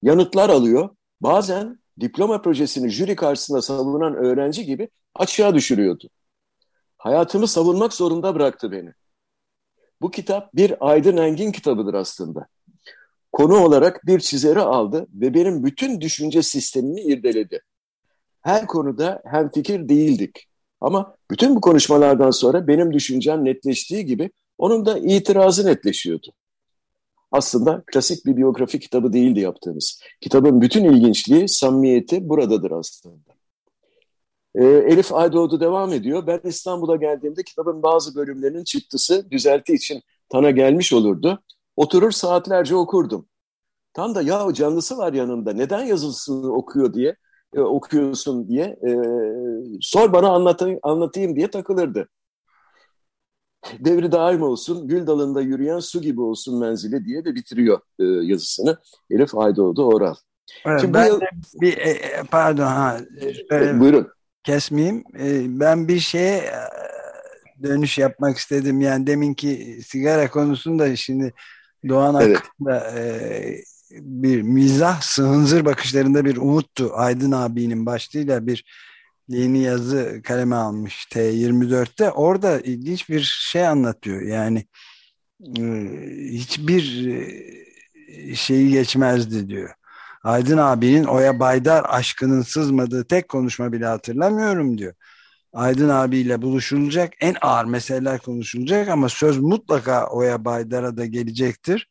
yanıtlar 0.02 0.48
alıyor. 0.50 0.90
Bazen 1.20 1.78
diploma 2.00 2.42
projesini 2.42 2.90
jüri 2.90 3.16
karşısında 3.16 3.62
savunan 3.62 4.14
öğrenci 4.14 4.64
gibi 4.64 4.88
açığa 5.14 5.54
düşürüyordu. 5.54 6.08
Hayatımı 6.98 7.48
savunmak 7.48 7.92
zorunda 7.92 8.34
bıraktı 8.34 8.72
beni. 8.72 8.92
Bu 10.00 10.10
kitap 10.10 10.54
bir 10.54 10.90
Aydın 10.90 11.16
Engin 11.16 11.52
kitabıdır 11.52 11.94
aslında. 11.94 12.46
Konu 13.32 13.56
olarak 13.56 14.06
bir 14.06 14.20
çizeri 14.20 14.60
aldı 14.60 15.06
ve 15.12 15.34
benim 15.34 15.64
bütün 15.64 16.00
düşünce 16.00 16.42
sistemimi 16.42 17.00
irdeledi. 17.00 17.62
Her 18.40 18.66
konuda 18.66 19.22
hem 19.24 19.50
fikir 19.50 19.88
değildik. 19.88 20.46
Ama 20.80 21.16
bütün 21.30 21.56
bu 21.56 21.60
konuşmalardan 21.60 22.30
sonra 22.30 22.66
benim 22.66 22.92
düşüncem 22.92 23.44
netleştiği 23.44 24.06
gibi 24.06 24.30
onun 24.58 24.86
da 24.86 24.98
itirazı 24.98 25.66
netleşiyordu. 25.66 26.32
Aslında 27.32 27.82
klasik 27.86 28.26
bir 28.26 28.36
biyografi 28.36 28.80
kitabı 28.80 29.12
değildi 29.12 29.40
yaptığımız. 29.40 30.02
Kitabın 30.20 30.60
bütün 30.60 30.84
ilginçliği, 30.84 31.48
samimiyeti 31.48 32.28
buradadır 32.28 32.70
aslında. 32.70 33.30
Ee, 34.54 34.64
Elif 34.64 35.12
Aydoğdu 35.12 35.60
devam 35.60 35.92
ediyor. 35.92 36.26
Ben 36.26 36.40
İstanbul'a 36.44 36.96
geldiğimde 36.96 37.42
kitabın 37.42 37.82
bazı 37.82 38.14
bölümlerinin 38.14 38.64
çıktısı 38.64 39.30
düzelti 39.30 39.74
için 39.74 40.02
Tan'a 40.28 40.50
gelmiş 40.50 40.92
olurdu. 40.92 41.42
Oturur 41.80 42.10
saatlerce 42.10 42.76
okurdum. 42.76 43.26
Tan 43.92 44.14
da 44.14 44.22
ya 44.22 44.54
canlısı 44.54 44.98
var 44.98 45.12
yanında 45.12 45.52
neden 45.52 45.84
yazısını 45.84 46.52
okuyor 46.52 46.94
diye 46.94 47.16
e, 47.54 47.60
okuyorsun 47.60 48.48
diye 48.48 48.64
e, 48.64 48.90
sor 49.80 50.12
bana 50.12 50.28
anlatayım, 50.28 50.78
anlatayım 50.82 51.36
diye 51.36 51.50
takılırdı. 51.50 52.08
Devri 53.78 54.12
daim 54.12 54.42
olsun, 54.42 54.88
gül 54.88 55.06
dalında 55.06 55.40
yürüyen 55.40 55.78
su 55.78 56.00
gibi 56.00 56.20
olsun 56.20 56.60
menzili 56.60 57.04
diye 57.04 57.24
de 57.24 57.34
bitiriyor 57.34 57.80
e, 57.98 58.04
yazısını 58.04 58.78
Elif 59.10 59.34
Aydoğdu 59.34 59.84
Oral. 59.86 60.14
Evet, 60.66 60.80
Şimdi 60.80 60.94
ben 60.94 61.10
bu... 61.12 61.20
bir 61.60 61.78
e, 61.78 61.90
e, 61.90 62.22
pardon 62.30 62.66
ha 62.66 62.98
e, 63.52 63.80
buyurun 63.80 64.08
kesmeyeyim. 64.44 65.04
E, 65.18 65.60
ben 65.60 65.88
bir 65.88 65.98
şeye 65.98 66.38
e, 66.38 66.52
dönüş 67.62 67.98
yapmak 67.98 68.36
istedim. 68.36 68.80
Yani 68.80 69.06
deminki 69.06 69.80
sigara 69.86 70.30
konusunda 70.30 70.96
şimdi 70.96 71.34
Doğan 71.88 72.16
evet. 72.20 72.36
hakkında 72.36 72.98
e, 72.98 73.62
bir 73.90 74.42
mizah 74.42 75.00
sığınzır 75.00 75.64
bakışlarında 75.64 76.24
bir 76.24 76.36
umuttu. 76.36 76.90
Aydın 76.94 77.32
abinin 77.32 77.86
başlığıyla 77.86 78.46
bir 78.46 78.64
yeni 79.28 79.58
yazı 79.58 80.20
kaleme 80.24 80.56
almış 80.56 81.06
T24'te. 81.12 82.10
Orada 82.10 82.60
ilginç 82.60 83.08
bir 83.08 83.20
şey 83.50 83.66
anlatıyor. 83.66 84.22
Yani 84.22 84.66
e, 85.58 85.62
hiçbir 86.30 87.06
e, 87.06 88.34
şeyi 88.34 88.70
geçmezdi 88.70 89.48
diyor. 89.48 89.70
Aydın 90.22 90.58
abinin 90.58 91.04
Oya 91.04 91.40
Baydar 91.40 91.84
aşkının 91.88 92.42
sızmadığı 92.42 93.04
tek 93.04 93.28
konuşma 93.28 93.72
bile 93.72 93.86
hatırlamıyorum 93.86 94.78
diyor. 94.78 94.94
Aydın 95.52 95.88
abiyle 95.88 96.42
buluşulacak 96.42 97.12
en 97.20 97.36
ağır 97.40 97.64
meseleler 97.64 98.18
konuşulacak 98.18 98.88
ama 98.88 99.08
söz 99.08 99.38
mutlaka 99.38 100.06
Oya 100.06 100.44
Baydar'a 100.44 100.96
da 100.96 101.06
gelecektir. 101.06 101.88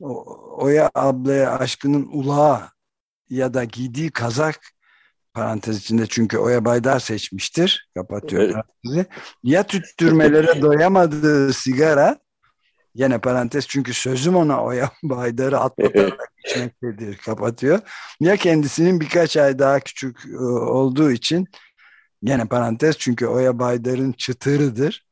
O, 0.00 0.24
Oya 0.56 0.90
ablaya 0.94 1.58
aşkının 1.58 2.08
ulağı 2.12 2.62
ya 3.30 3.54
da 3.54 3.64
giydiği 3.64 4.10
kazak 4.10 4.60
parantez 5.34 5.78
içinde 5.78 6.06
çünkü 6.06 6.38
Oya 6.38 6.64
Baydar 6.64 7.00
seçmiştir. 7.00 7.90
Kapatıyor 7.94 8.42
evet. 8.42 8.54
parantezi. 8.54 9.06
Ya 9.42 9.62
tüttürmelere 9.62 10.62
doyamadığı 10.62 11.52
sigara 11.52 12.18
yine 12.94 13.18
parantez 13.18 13.66
çünkü 13.66 13.94
sözüm 13.94 14.36
ona 14.36 14.64
Oya 14.64 14.90
Baydar'ı 15.02 15.60
atlatarak 15.60 16.32
içmektedir. 16.46 17.16
Kapatıyor. 17.16 17.80
Ya 18.20 18.36
kendisinin 18.36 19.00
birkaç 19.00 19.36
ay 19.36 19.58
daha 19.58 19.80
küçük 19.80 20.26
e, 20.26 20.36
olduğu 20.46 21.10
için 21.10 21.46
yine 22.24 22.44
parantez 22.44 22.98
çünkü 22.98 23.26
Oya 23.26 23.58
Baydar'ın 23.58 24.12
çıtırıdır. 24.12 25.06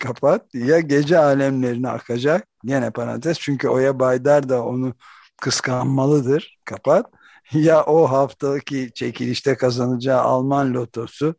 Kapat. 0.00 0.54
Ya 0.54 0.80
gece 0.80 1.18
alemlerine 1.18 1.88
akacak. 1.88 2.48
Yine 2.64 2.90
parantez 2.90 3.38
çünkü 3.40 3.68
Oya 3.68 3.98
Baydar 4.00 4.48
da 4.48 4.64
onu 4.64 4.94
kıskanmalıdır. 5.40 6.58
Kapat 6.64 7.06
ya 7.52 7.84
o 7.84 8.10
haftaki 8.10 8.90
çekilişte 8.94 9.56
kazanacağı 9.56 10.20
Alman 10.20 10.74
lotosu 10.74 11.34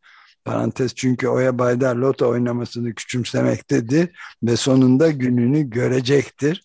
parantez 0.45 0.95
çünkü 0.95 1.27
Oya 1.27 1.59
Baydar 1.59 1.95
loto 1.95 2.29
oynamasını 2.29 2.95
küçümsemektedir 2.95 4.09
ve 4.43 4.55
sonunda 4.55 5.09
gününü 5.11 5.69
görecektir. 5.69 6.63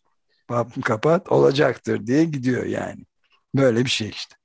Kapat 0.84 1.32
olacaktır 1.32 2.06
diye 2.06 2.24
gidiyor 2.24 2.66
yani. 2.66 3.04
Böyle 3.54 3.84
bir 3.84 3.90
şey 3.90 4.08
işte. 4.08 4.36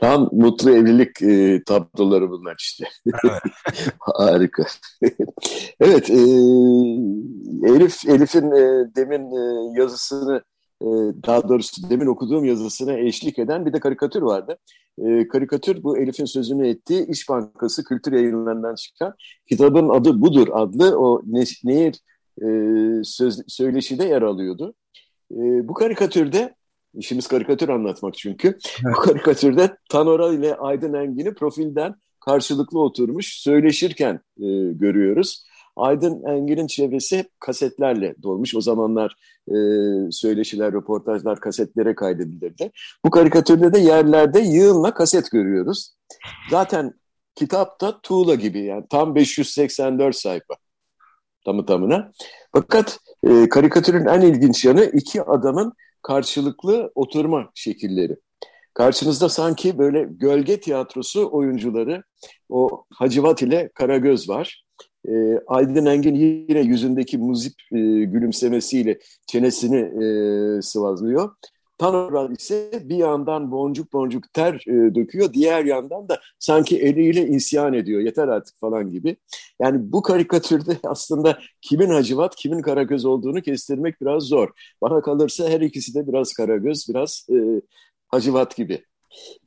Tam 0.00 0.28
mutlu 0.32 0.70
evlilik 0.70 1.22
e, 1.22 1.62
tabloları 1.64 2.30
bunlar 2.30 2.56
işte. 2.58 2.84
Evet. 3.24 3.42
Harika. 4.00 4.64
evet, 5.80 6.10
e, 6.10 6.20
Elif 7.74 8.08
Elif'in 8.08 8.50
e, 8.50 8.94
demin 8.96 9.30
e, 9.30 9.80
yazısını 9.80 10.42
ee, 10.82 10.86
daha 11.26 11.48
doğrusu 11.48 11.90
demin 11.90 12.06
okuduğum 12.06 12.44
yazısına 12.44 12.92
eşlik 12.92 13.38
eden 13.38 13.66
bir 13.66 13.72
de 13.72 13.80
karikatür 13.80 14.22
vardı. 14.22 14.58
E, 14.98 15.28
karikatür 15.28 15.82
bu 15.82 15.98
Elif'in 15.98 16.24
sözünü 16.24 16.68
ettiği 16.68 17.06
İş 17.06 17.28
Bankası 17.28 17.84
kültür 17.84 18.12
yayınlarından 18.12 18.74
çıkan 18.74 19.14
kitabın 19.48 19.88
adı 19.88 20.20
budur 20.20 20.48
adlı 20.52 20.98
o 20.98 21.22
ne, 21.26 21.44
nehir 21.64 22.00
e, 22.42 22.46
söz, 23.04 23.42
söyleşide 23.48 24.04
yer 24.04 24.22
alıyordu. 24.22 24.74
E, 25.32 25.68
bu 25.68 25.74
karikatürde 25.74 26.54
işimiz 26.94 27.26
karikatür 27.26 27.68
anlatmak 27.68 28.14
çünkü. 28.14 28.48
Evet. 28.48 28.96
Bu 28.96 29.00
karikatürde 29.00 29.76
Tanoral 29.90 30.34
ile 30.34 30.54
Aydın 30.54 30.94
Engin'i 30.94 31.34
profilden 31.34 31.94
karşılıklı 32.20 32.80
oturmuş 32.80 33.34
söyleşirken 33.34 34.14
e, 34.40 34.46
görüyoruz. 34.72 35.44
Aydın 35.76 36.24
Engin'in 36.24 36.66
çevresi 36.66 37.18
hep 37.18 37.40
kasetlerle 37.40 38.14
dolmuş. 38.22 38.54
O 38.54 38.60
zamanlar 38.60 39.16
e, 39.48 39.56
söyleşiler, 40.10 40.72
röportajlar 40.72 41.40
kasetlere 41.40 41.94
kaydedilirdi. 41.94 42.70
Bu 43.04 43.10
karikatürde 43.10 43.72
de 43.72 43.78
yerlerde 43.78 44.40
yığınla 44.40 44.94
kaset 44.94 45.30
görüyoruz. 45.30 45.94
Zaten 46.50 46.94
kitapta 47.34 48.00
tuğla 48.00 48.34
gibi 48.34 48.64
yani 48.64 48.84
tam 48.90 49.14
584 49.14 50.16
sayfa 50.16 50.54
tamı 51.44 51.66
tamına. 51.66 52.12
Fakat 52.52 52.98
e, 53.24 53.48
karikatürün 53.48 54.06
en 54.06 54.20
ilginç 54.20 54.64
yanı 54.64 54.84
iki 54.84 55.22
adamın 55.22 55.72
karşılıklı 56.02 56.92
oturma 56.94 57.50
şekilleri. 57.54 58.16
Karşınızda 58.74 59.28
sanki 59.28 59.78
böyle 59.78 60.08
gölge 60.10 60.60
tiyatrosu 60.60 61.28
oyuncuları 61.32 62.02
o 62.48 62.84
Hacivat 62.94 63.42
ile 63.42 63.70
Karagöz 63.74 64.28
var. 64.28 64.64
E, 65.08 65.38
Aydın 65.46 65.86
Engin 65.86 66.14
yine 66.14 66.60
yüzündeki 66.60 67.18
muzip 67.18 67.54
e, 67.72 67.78
gülümsemesiyle 68.04 68.98
çenesini 69.26 70.04
e, 70.04 70.62
sıvazlıyor. 70.62 71.30
Tanrı 71.78 72.34
ise 72.34 72.70
bir 72.84 72.96
yandan 72.96 73.50
boncuk 73.50 73.92
boncuk 73.92 74.32
ter 74.32 74.54
e, 74.66 74.94
döküyor, 74.94 75.32
diğer 75.32 75.64
yandan 75.64 76.08
da 76.08 76.20
sanki 76.38 76.78
eliyle 76.78 77.28
isyan 77.28 77.74
ediyor, 77.74 78.00
yeter 78.00 78.28
artık 78.28 78.56
falan 78.60 78.90
gibi. 78.90 79.16
Yani 79.60 79.92
bu 79.92 80.02
karikatürde 80.02 80.76
aslında 80.84 81.38
kimin 81.60 81.90
Hacivat, 81.90 82.36
kimin 82.36 82.62
Karagöz 82.62 83.04
olduğunu 83.04 83.42
kestirmek 83.42 84.00
biraz 84.00 84.22
zor. 84.22 84.48
Bana 84.82 85.02
kalırsa 85.02 85.48
her 85.48 85.60
ikisi 85.60 85.94
de 85.94 86.08
biraz 86.08 86.32
Karagöz, 86.32 86.86
biraz 86.88 87.26
e, 87.30 87.62
Hacivat 88.08 88.56
gibi. 88.56 88.84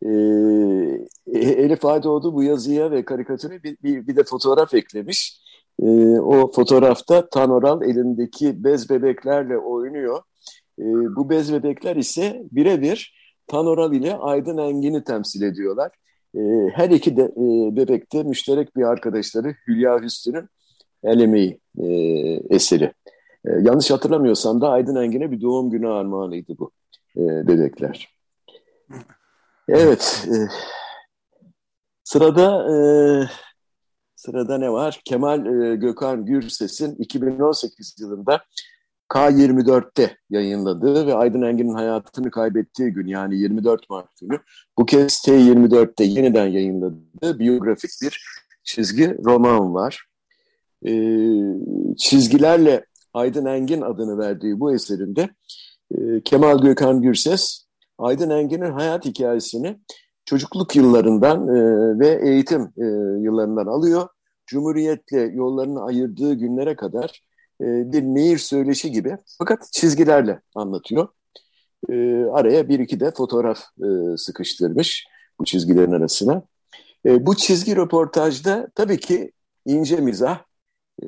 E, 0.05 0.09
Elif 1.33 1.85
Aydoğdu 1.85 2.33
bu 2.33 2.43
yazıya 2.43 2.91
ve 2.91 3.05
karikatüre 3.05 3.63
bir, 3.63 3.77
bir, 3.83 4.07
bir 4.07 4.15
de 4.15 4.23
fotoğraf 4.23 4.73
eklemiş. 4.73 5.41
E, 5.81 5.85
o 6.19 6.51
fotoğrafta 6.51 7.29
Tanoral 7.29 7.81
elindeki 7.81 8.63
bez 8.63 8.89
bebeklerle 8.89 9.57
oynuyor. 9.57 10.21
E, 10.81 11.15
bu 11.15 11.29
bez 11.29 11.53
bebekler 11.53 11.95
ise 11.95 12.43
birebir 12.51 13.21
Tanoral 13.47 13.93
ile 13.93 14.15
Aydın 14.15 14.57
Engin'i 14.57 15.03
temsil 15.03 15.41
ediyorlar. 15.41 15.91
E, 16.35 16.39
her 16.73 16.89
iki 16.89 17.17
de 17.17 17.23
e, 17.23 17.75
bebekte 17.75 18.23
müşterek 18.23 18.75
bir 18.75 18.83
arkadaşları 18.83 19.55
Hülya 19.67 20.01
Hüsnü'nün 20.01 20.49
el 21.03 21.19
emeği 21.19 21.59
e, 21.77 21.87
eseri. 22.55 22.93
E, 23.45 23.49
yanlış 23.61 23.91
hatırlamıyorsam 23.91 24.61
da 24.61 24.69
Aydın 24.69 24.95
Engin'e 24.95 25.31
bir 25.31 25.41
doğum 25.41 25.69
günü 25.69 25.89
armağanıydı 25.89 26.57
bu 26.57 26.71
e, 27.17 27.47
bebekler. 27.47 28.15
Evet, 29.67 30.27
e, 30.27 30.35
sırada 32.03 32.67
e, 32.71 32.77
sırada 34.15 34.57
ne 34.57 34.71
var? 34.71 35.01
Kemal 35.05 35.45
e, 35.45 35.75
Gökhan 35.75 36.25
Gürses'in 36.25 36.95
2018 36.95 37.95
yılında 37.99 38.41
K24'te 39.13 40.17
yayınladığı 40.29 41.07
ve 41.07 41.15
Aydın 41.15 41.41
Engin'in 41.41 41.73
hayatını 41.73 42.31
kaybettiği 42.31 42.89
gün 42.89 43.07
yani 43.07 43.37
24 43.37 43.89
Mart 43.89 44.19
günü 44.21 44.39
bu 44.77 44.85
kez 44.85 45.13
T24'te 45.13 46.03
yeniden 46.03 46.47
yayınladığı 46.47 47.39
biyografik 47.39 47.91
bir 48.01 48.25
çizgi 48.63 49.17
roman 49.25 49.73
var. 49.73 50.05
E, 50.85 50.91
çizgilerle 51.97 52.85
Aydın 53.13 53.45
Engin 53.45 53.81
adını 53.81 54.17
verdiği 54.17 54.59
bu 54.59 54.73
eserinde 54.73 55.29
e, 55.95 56.21
Kemal 56.25 56.61
Gökhan 56.61 57.01
Gürses 57.01 57.65
Aydın 57.97 58.29
Engin'in 58.29 58.71
hayat 58.71 59.05
hikayesini 59.05 59.79
çocukluk 60.25 60.75
yıllarından 60.75 61.47
e, 61.47 61.99
ve 61.99 62.29
eğitim 62.29 62.61
e, 62.61 62.85
yıllarından 63.21 63.65
alıyor. 63.65 64.07
Cumhuriyetle 64.45 65.21
yollarını 65.21 65.83
ayırdığı 65.83 66.33
günlere 66.33 66.75
kadar 66.75 67.30
bir 67.61 68.03
nehir 68.03 68.37
söyleşi 68.37 68.91
gibi 68.91 69.17
fakat 69.37 69.69
çizgilerle 69.73 70.41
anlatıyor. 70.55 71.07
E, 71.89 72.25
araya 72.25 72.69
bir 72.69 72.79
iki 72.79 72.99
de 72.99 73.11
fotoğraf 73.11 73.59
e, 73.59 74.17
sıkıştırmış 74.17 75.07
bu 75.39 75.45
çizgilerin 75.45 75.91
arasına. 75.91 76.43
E, 77.05 77.25
bu 77.25 77.35
çizgi 77.35 77.75
röportajda 77.75 78.67
tabii 78.75 78.99
ki 78.99 79.31
ince 79.65 79.95
mizah, 79.95 80.43
e, 81.03 81.05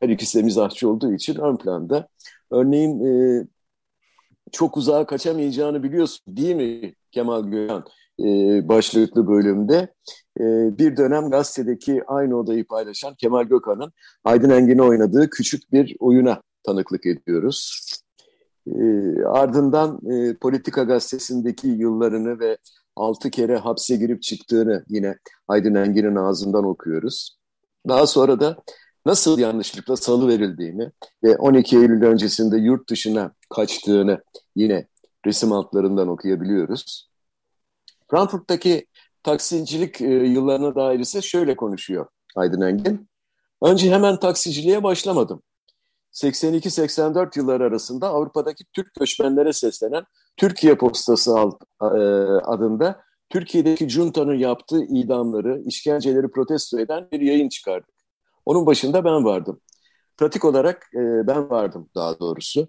her 0.00 0.08
ikisi 0.08 0.38
de 0.38 0.42
mizahçı 0.42 0.88
olduğu 0.90 1.12
için 1.12 1.34
ön 1.34 1.56
planda. 1.56 2.08
Örneğin 2.50 3.04
e, 3.04 3.46
çok 4.52 4.76
uzağa 4.76 5.06
kaçamayacağını 5.06 5.82
biliyorsun 5.82 6.36
değil 6.36 6.54
mi 6.54 6.94
Kemal 7.10 7.44
Gökhan? 7.44 7.84
E, 8.20 8.24
başlıklı 8.68 9.28
bölümde 9.28 9.94
e, 10.40 10.44
bir 10.78 10.96
dönem 10.96 11.30
gazetedeki 11.30 12.02
aynı 12.06 12.36
odayı 12.38 12.66
paylaşan 12.66 13.14
Kemal 13.14 13.44
Gökhan'ın 13.44 13.92
Aydın 14.24 14.50
Engin'i 14.50 14.82
oynadığı 14.82 15.30
küçük 15.30 15.72
bir 15.72 15.96
oyuna 16.00 16.42
tanıklık 16.62 17.06
ediyoruz. 17.06 17.82
E, 18.66 18.82
ardından 19.24 20.00
Politika 20.40 20.82
Gazetesi'ndeki 20.82 21.68
yıllarını 21.68 22.40
ve 22.40 22.58
altı 22.96 23.30
kere 23.30 23.56
hapse 23.56 23.96
girip 23.96 24.22
çıktığını 24.22 24.84
yine 24.88 25.18
Aydın 25.48 25.74
Engin'in 25.74 26.16
ağzından 26.16 26.64
okuyoruz. 26.64 27.38
Daha 27.88 28.06
sonra 28.06 28.40
da 28.40 28.56
nasıl 29.06 29.38
yanlışlıkla 29.38 29.96
salı 29.96 30.28
verildiğini 30.28 30.90
ve 31.24 31.36
12 31.36 31.76
Eylül 31.76 32.02
öncesinde 32.02 32.58
yurt 32.58 32.90
dışına 32.90 33.32
kaçtığını 33.50 34.22
yine 34.56 34.86
resim 35.26 35.52
altlarından 35.52 36.08
okuyabiliyoruz. 36.08 37.08
Frankfurt'taki 38.10 38.86
taksicilik 39.22 40.00
e, 40.00 40.04
yıllarına 40.04 40.74
dair 40.74 40.98
ise 40.98 41.22
şöyle 41.22 41.56
konuşuyor 41.56 42.06
Aydın 42.36 42.60
Engin. 42.60 43.08
Önce 43.62 43.90
hemen 43.90 44.20
taksiciliğe 44.20 44.82
başlamadım. 44.82 45.42
82-84 46.12 47.38
yılları 47.38 47.64
arasında 47.64 48.08
Avrupa'daki 48.08 48.64
Türk 48.72 48.94
göçmenlere 48.94 49.52
seslenen 49.52 50.04
Türkiye 50.36 50.76
Postası 50.76 51.30
e, 51.82 51.86
adında 52.44 53.00
Türkiye'deki 53.30 53.88
Junta'nın 53.88 54.34
yaptığı 54.34 54.84
idamları, 54.84 55.62
işkenceleri 55.66 56.30
protesto 56.30 56.78
eden 56.78 57.08
bir 57.12 57.20
yayın 57.20 57.48
çıkardık. 57.48 57.94
Onun 58.46 58.66
başında 58.66 59.04
ben 59.04 59.24
vardım. 59.24 59.60
Pratik 60.16 60.44
olarak 60.44 60.90
e, 60.94 61.26
ben 61.26 61.50
vardım 61.50 61.90
daha 61.94 62.20
doğrusu. 62.20 62.68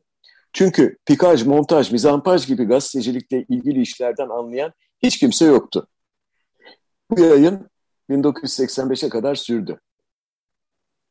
Çünkü 0.54 0.98
pikaj, 1.06 1.46
montaj, 1.46 1.92
mizampaj 1.92 2.48
gibi 2.48 2.66
gazetecilikle 2.66 3.46
ilgili 3.50 3.82
işlerden 3.82 4.30
anlayan 4.30 4.74
hiç 5.04 5.20
kimse 5.20 5.46
yoktu. 5.46 5.88
Bu 7.12 7.22
yayın 7.22 7.70
1985'e 8.10 9.10
kadar 9.10 9.36
sürdü. 9.36 9.80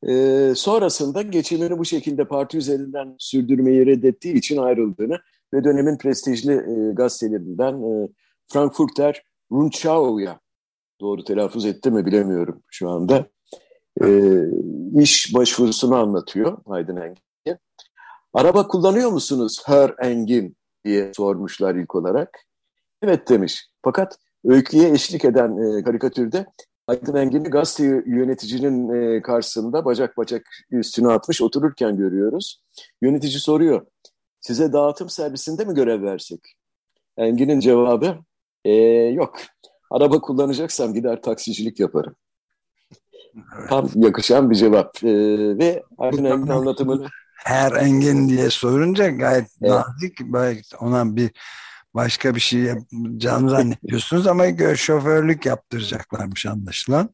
Ee, 0.08 0.52
sonrasında 0.56 1.22
geçimini 1.22 1.78
bu 1.78 1.84
şekilde 1.84 2.24
parti 2.24 2.58
üzerinden 2.58 3.16
sürdürmeyi 3.18 3.86
reddettiği 3.86 4.34
için 4.34 4.56
ayrıldığını 4.56 5.18
ve 5.54 5.64
dönemin 5.64 5.98
prestijli 5.98 6.52
e, 6.52 6.92
gazetelerinden 6.92 7.82
e, 7.82 8.08
Frankfurter 8.52 9.22
Rundschau'ya 9.52 10.40
doğru 11.00 11.24
telaffuz 11.24 11.66
etti 11.66 11.90
mi 11.90 12.06
bilemiyorum 12.06 12.62
şu 12.70 12.90
anda. 12.90 13.28
E, 14.04 14.06
iş 15.00 15.34
başvurusunu 15.34 15.94
anlatıyor 15.94 16.58
Aydın 16.66 16.96
Engin. 16.96 17.26
Araba 18.36 18.68
kullanıyor 18.68 19.10
musunuz 19.10 19.62
Her 19.66 19.94
Engin 19.98 20.56
diye 20.84 21.12
sormuşlar 21.14 21.74
ilk 21.74 21.94
olarak. 21.94 22.44
Evet 23.02 23.28
demiş. 23.28 23.68
Fakat 23.86 24.18
öyküye 24.44 24.90
eşlik 24.90 25.24
eden 25.24 25.78
e, 25.78 25.82
karikatürde 25.82 26.46
Aydın 26.86 27.16
Engin'i 27.16 27.48
gazete 27.48 27.84
yöneticinin 28.06 28.88
e, 28.88 29.22
karşısında 29.22 29.84
bacak 29.84 30.16
bacak 30.16 30.46
üstüne 30.70 31.08
atmış 31.08 31.42
otururken 31.42 31.96
görüyoruz. 31.96 32.62
Yönetici 33.02 33.40
soruyor, 33.40 33.86
size 34.40 34.72
dağıtım 34.72 35.10
servisinde 35.10 35.64
mi 35.64 35.74
görev 35.74 36.02
versek? 36.02 36.40
Engin'in 37.16 37.60
cevabı, 37.60 38.18
e, 38.64 38.72
yok. 39.12 39.38
Araba 39.90 40.20
kullanacaksam 40.20 40.94
gider 40.94 41.22
taksicilik 41.22 41.80
yaparım. 41.80 42.16
Evet. 43.58 43.68
Tam 43.68 43.90
yakışan 43.94 44.50
bir 44.50 44.56
cevap. 44.56 45.04
E, 45.04 45.08
ve 45.58 45.82
Aydın 45.98 46.24
Engin 46.24 46.48
anlatımını... 46.48 47.06
Her 47.36 47.72
Engin 47.72 48.28
diye 48.28 48.50
sorunca 48.50 49.08
gayet 49.08 49.48
evet. 49.62 49.70
nazik, 49.70 50.18
ona 50.80 51.16
bir 51.16 51.30
başka 51.96 52.34
bir 52.34 52.40
şey 52.40 52.60
yapacağını 52.60 53.50
zannediyorsunuz 53.50 54.26
ama 54.26 54.76
şoförlük 54.76 55.46
yaptıracaklarmış 55.46 56.46
anlaşılan. 56.46 57.10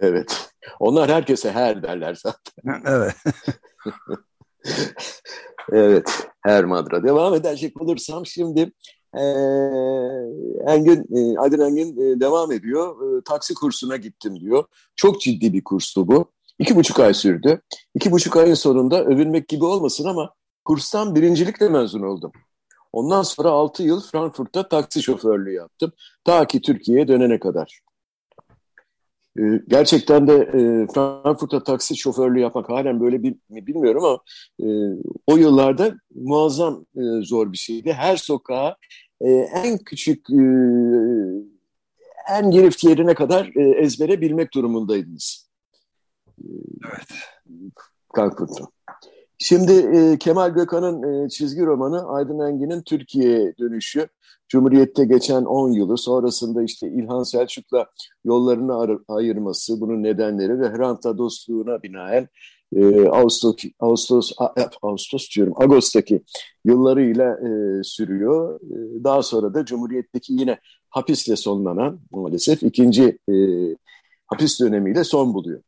evet. 0.00 0.50
Onlar 0.80 1.10
herkese 1.10 1.52
her 1.52 1.82
derler 1.82 2.14
zaten. 2.22 2.82
evet. 2.86 3.14
evet. 5.72 6.28
Her 6.40 6.64
madra. 6.64 7.04
Devam 7.04 7.34
edecek 7.34 7.82
olursam 7.82 8.26
şimdi 8.26 8.72
e, 9.14 9.22
Engin, 10.66 11.06
e, 11.16 11.38
Aydın 11.38 11.60
Engin 11.60 11.96
e, 11.96 12.20
devam 12.20 12.52
ediyor. 12.52 13.18
E, 13.18 13.24
taksi 13.24 13.54
kursuna 13.54 13.96
gittim 13.96 14.40
diyor. 14.40 14.64
Çok 14.96 15.20
ciddi 15.20 15.52
bir 15.52 15.64
kurstu 15.64 16.08
bu. 16.08 16.32
İki 16.58 16.76
buçuk 16.76 17.00
ay 17.00 17.14
sürdü. 17.14 17.60
İki 17.94 18.12
buçuk 18.12 18.36
ayın 18.36 18.54
sonunda 18.54 19.04
övünmek 19.04 19.48
gibi 19.48 19.64
olmasın 19.64 20.08
ama 20.08 20.34
kurstan 20.64 21.14
birincilikle 21.14 21.68
mezun 21.68 22.02
oldum. 22.02 22.32
Ondan 22.92 23.22
sonra 23.22 23.50
6 23.50 23.82
yıl 23.82 24.00
Frankfurt'ta 24.00 24.68
taksi 24.68 25.02
şoförlüğü 25.02 25.52
yaptım. 25.52 25.92
Ta 26.24 26.46
ki 26.46 26.60
Türkiye'ye 26.60 27.08
dönene 27.08 27.40
kadar. 27.40 27.80
Ee, 29.38 29.42
gerçekten 29.68 30.26
de 30.26 30.34
e, 30.34 30.86
Frankfurt'ta 30.94 31.62
taksi 31.62 31.96
şoförlüğü 31.96 32.40
yapmak 32.40 32.68
halen 32.68 33.00
böyle 33.00 33.22
bir 33.22 33.36
bilmiyorum 33.50 34.04
ama 34.04 34.18
e, 34.60 34.66
o 35.26 35.36
yıllarda 35.36 35.94
muazzam 36.14 36.86
e, 36.96 37.02
zor 37.22 37.52
bir 37.52 37.58
şeydi. 37.58 37.92
Her 37.92 38.16
sokağa 38.16 38.76
e, 39.20 39.30
en 39.30 39.78
küçük 39.78 40.30
e, 40.30 40.42
en 42.28 42.50
girift 42.50 42.84
yerine 42.84 43.14
kadar 43.14 43.50
e, 43.56 43.70
ezbere 43.70 44.20
bilmek 44.20 44.54
durumundaydınız. 44.54 45.50
Evet. 46.92 47.08
Frankfurt'ta. 48.14 48.64
Şimdi 49.42 49.72
e, 49.72 50.18
Kemal 50.18 50.50
Gökhan'ın 50.50 51.24
e, 51.24 51.28
çizgi 51.28 51.66
romanı 51.66 52.08
Aydın 52.08 52.38
Engin'in 52.38 52.82
Türkiye'ye 52.82 53.54
dönüşü. 53.58 54.08
Cumhuriyet'te 54.48 55.04
geçen 55.04 55.44
10 55.44 55.72
yılı 55.72 55.98
sonrasında 55.98 56.62
işte 56.62 56.88
İlhan 56.88 57.22
Selçuk'la 57.22 57.86
yollarını 58.24 58.98
ayırması, 59.08 59.80
bunun 59.80 60.02
nedenleri 60.02 60.60
ve 60.60 60.68
Hrant'la 60.68 61.18
dostluğuna 61.18 61.82
binaen 61.82 62.28
e, 62.76 63.08
Ağustos, 63.08 63.56
Ağustos, 63.80 64.32
Ağustos 64.82 65.28
diyorum, 65.36 65.54
Ağustos'taki 65.56 66.22
yıllarıyla 66.64 67.32
e, 67.32 67.82
sürüyor. 67.82 68.60
E, 68.60 69.04
daha 69.04 69.22
sonra 69.22 69.54
da 69.54 69.64
Cumhuriyet'teki 69.64 70.32
yine 70.32 70.58
hapisle 70.90 71.36
sonlanan 71.36 72.00
maalesef 72.10 72.62
ikinci 72.62 73.18
e, 73.28 73.34
hapis 74.26 74.60
dönemiyle 74.60 75.04
son 75.04 75.34
buluyor. 75.34 75.62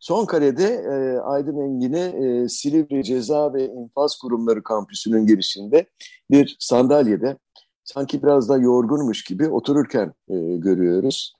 Son 0.00 0.24
karede 0.24 0.64
e, 0.64 1.18
Aydın 1.18 1.60
Engin'i 1.60 1.98
e, 1.98 2.48
Silivri 2.48 3.04
Ceza 3.04 3.54
ve 3.54 3.68
İnfaz 3.68 4.16
Kurumları 4.16 4.62
kampüsünün 4.62 5.26
girişinde 5.26 5.86
bir 6.30 6.56
sandalyede 6.58 7.36
sanki 7.84 8.22
biraz 8.22 8.48
da 8.48 8.58
yorgunmuş 8.58 9.24
gibi 9.24 9.48
otururken 9.48 10.12
e, 10.28 10.34
görüyoruz. 10.56 11.34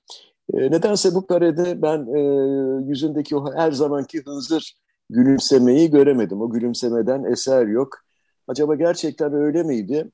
E, 0.53 0.57
nedense 0.57 1.15
bu 1.15 1.27
karede 1.27 1.81
ben 1.81 2.07
e, 2.15 2.19
yüzündeki 2.89 3.35
o 3.35 3.53
her 3.53 3.71
zamanki 3.71 4.21
hınzır 4.25 4.73
gülümsemeyi 5.09 5.89
göremedim. 5.89 6.41
O 6.41 6.49
gülümsemeden 6.49 7.23
eser 7.23 7.67
yok. 7.67 7.97
Acaba 8.47 8.75
gerçekten 8.75 9.33
öyle 9.33 9.63
miydi? 9.63 10.11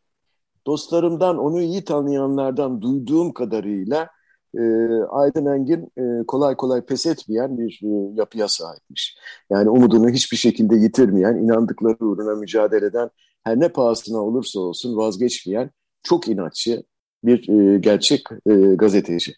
dostlarımdan, 0.65 1.37
onu 1.37 1.61
iyi 1.61 1.83
tanıyanlardan 1.83 2.81
duyduğum 2.81 3.33
kadarıyla 3.33 4.09
e, 4.57 4.63
Aydın 5.09 5.45
Engin 5.45 5.91
e, 5.97 6.25
kolay 6.27 6.55
kolay 6.55 6.81
pes 6.85 7.05
etmeyen 7.05 7.57
bir 7.57 7.79
e, 7.83 8.13
yapıya 8.15 8.47
sahipmiş. 8.47 9.17
Yani 9.49 9.69
umudunu 9.69 10.09
hiçbir 10.09 10.37
şekilde 10.37 10.75
yitirmeyen, 10.75 11.35
inandıkları 11.35 11.97
uğruna 11.99 12.35
mücadele 12.35 12.85
eden, 12.85 13.09
her 13.43 13.59
ne 13.59 13.69
pahasına 13.69 14.17
olursa 14.17 14.59
olsun 14.59 14.97
vazgeçmeyen, 14.97 15.71
çok 16.03 16.27
inatçı 16.27 16.83
bir 17.23 17.49
e, 17.49 17.79
gerçek 17.79 18.27
e, 18.45 18.53
gazeteci. 18.53 19.33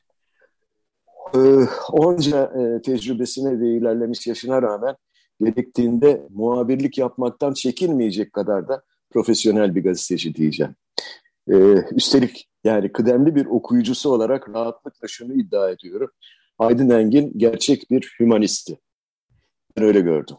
E, 1.35 1.39
onca 1.91 2.43
e, 2.43 2.81
tecrübesine 2.81 3.59
ve 3.59 3.77
ilerlemiş 3.77 4.27
yaşına 4.27 4.61
rağmen 4.61 4.95
gerektiğinde 5.41 6.27
muhabirlik 6.29 6.97
yapmaktan 6.97 7.53
çekinmeyecek 7.53 8.33
kadar 8.33 8.67
da 8.67 8.83
profesyonel 9.09 9.75
bir 9.75 9.83
gazeteci 9.83 10.35
diyeceğim. 10.35 10.75
E, 11.51 11.55
üstelik 11.91 12.49
yani 12.65 12.91
kıdemli 12.91 13.35
bir 13.35 13.45
okuyucusu 13.45 14.09
olarak 14.09 14.49
rahatlıkla 14.49 15.07
şunu 15.07 15.33
iddia 15.33 15.69
ediyorum. 15.69 16.11
Aydın 16.59 16.89
Engin 16.89 17.31
gerçek 17.37 17.91
bir 17.91 18.15
hümanisti. 18.19 18.79
Ben 19.77 19.83
öyle 19.83 20.01
gördüm. 20.01 20.37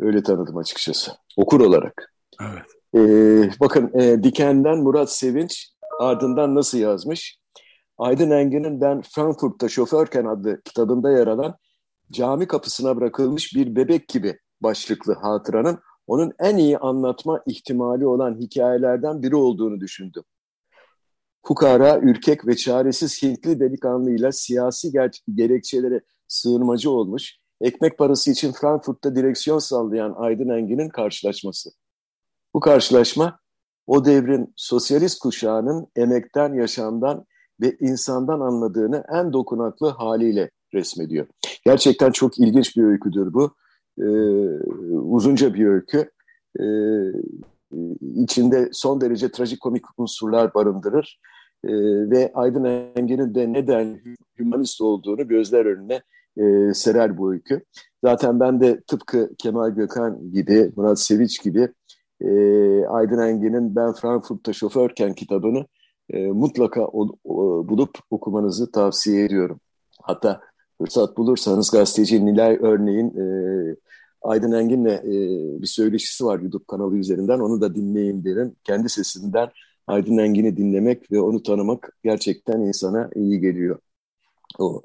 Öyle 0.00 0.22
tanıdım 0.22 0.56
açıkçası. 0.56 1.12
Okur 1.36 1.60
olarak. 1.60 2.14
Evet. 2.40 2.66
Ee, 2.94 3.50
bakın 3.60 4.00
e, 4.00 4.22
Diken'den 4.22 4.78
Murat 4.78 5.12
Sevinç 5.12 5.70
ardından 6.00 6.54
nasıl 6.54 6.78
yazmış? 6.78 7.38
Aydın 7.98 8.30
Engin'in 8.30 8.80
Ben 8.80 9.02
Frankfurt'ta 9.02 9.68
Şoförken 9.68 10.24
adlı 10.24 10.62
kitabında 10.62 11.10
yer 11.10 11.26
alan 11.26 11.56
cami 12.12 12.46
kapısına 12.46 12.96
bırakılmış 12.96 13.54
bir 13.54 13.76
bebek 13.76 14.08
gibi 14.08 14.38
başlıklı 14.60 15.14
hatıranın 15.14 15.78
onun 16.06 16.32
en 16.38 16.56
iyi 16.56 16.78
anlatma 16.78 17.42
ihtimali 17.46 18.06
olan 18.06 18.40
hikayelerden 18.40 19.22
biri 19.22 19.36
olduğunu 19.36 19.80
düşündüm. 19.80 20.24
Fukara, 21.42 21.98
ürkek 21.98 22.46
ve 22.46 22.56
çaresiz 22.56 23.22
Hintli 23.22 23.60
delikanlıyla 23.60 24.32
siyasi 24.32 24.92
gerekçelere 25.34 26.00
sığınmacı 26.28 26.90
olmuş, 26.90 27.36
ekmek 27.60 27.98
parası 27.98 28.30
için 28.30 28.52
Frankfurt'ta 28.52 29.16
direksiyon 29.16 29.58
sallayan 29.58 30.14
Aydın 30.16 30.48
Engin'in 30.48 30.88
karşılaşması. 30.88 31.70
Bu 32.54 32.60
karşılaşma 32.60 33.38
o 33.86 34.04
devrin 34.04 34.52
sosyalist 34.56 35.18
kuşağının 35.18 35.86
emekten, 35.96 36.54
yaşamdan 36.54 37.24
ve 37.60 37.76
insandan 37.80 38.40
anladığını 38.40 39.04
en 39.12 39.32
dokunaklı 39.32 39.88
haliyle 39.88 40.50
resmediyor. 40.74 41.26
Gerçekten 41.64 42.10
çok 42.10 42.38
ilginç 42.38 42.76
bir 42.76 42.82
öyküdür 42.82 43.32
bu. 43.32 43.54
Ee, 43.98 44.04
uzunca 44.92 45.54
bir 45.54 45.66
öykü. 45.66 46.10
Ee, 46.60 46.64
içinde 48.16 48.68
son 48.72 49.00
derece 49.00 49.30
trajikomik 49.30 49.84
unsurlar 49.96 50.54
barındırır. 50.54 51.20
Ee, 51.64 51.70
ve 52.10 52.30
Aydın 52.34 52.64
Engin'in 52.96 53.34
de 53.34 53.52
neden 53.52 54.00
hümanist 54.38 54.80
olduğunu 54.80 55.28
gözler 55.28 55.66
önüne 55.66 56.02
e, 56.36 56.74
serer 56.74 57.18
bu 57.18 57.32
öykü. 57.32 57.64
Zaten 58.04 58.40
ben 58.40 58.60
de 58.60 58.80
tıpkı 58.80 59.30
Kemal 59.38 59.70
Gökhan 59.70 60.32
gibi, 60.32 60.72
Murat 60.76 61.00
Seviç 61.00 61.42
gibi 61.42 61.68
e, 62.20 62.28
Aydın 62.86 63.18
Engin'in 63.18 63.76
Ben 63.76 63.92
Frankfurt'ta 63.92 64.52
Şoförken 64.52 65.14
kitabını 65.14 65.66
e, 66.10 66.26
mutlaka 66.26 66.84
o, 66.84 67.08
o, 67.24 67.68
bulup 67.68 67.98
okumanızı 68.10 68.72
tavsiye 68.72 69.24
ediyorum. 69.24 69.60
Hatta 70.02 70.40
fırsat 70.78 71.16
bulursanız 71.16 71.70
gazeteci 71.70 72.26
Nilay 72.26 72.58
örneğin 72.60 73.08
e, 73.08 73.24
Aydın 74.22 74.52
Engin'le 74.52 74.86
e, 74.86 75.12
bir 75.62 75.66
söyleşisi 75.66 76.24
var 76.24 76.40
YouTube 76.40 76.64
kanalı 76.68 76.96
üzerinden. 76.96 77.40
Onu 77.40 77.60
da 77.60 77.74
dinleyin 77.74 78.24
derim. 78.24 78.56
Kendi 78.64 78.88
sesinden 78.88 79.48
Aydın 79.90 80.18
Engin'i 80.18 80.56
dinlemek 80.56 81.12
ve 81.12 81.20
onu 81.20 81.42
tanımak 81.42 81.96
gerçekten 82.04 82.60
insana 82.60 83.10
iyi 83.14 83.40
geliyor. 83.40 83.78
O 84.58 84.82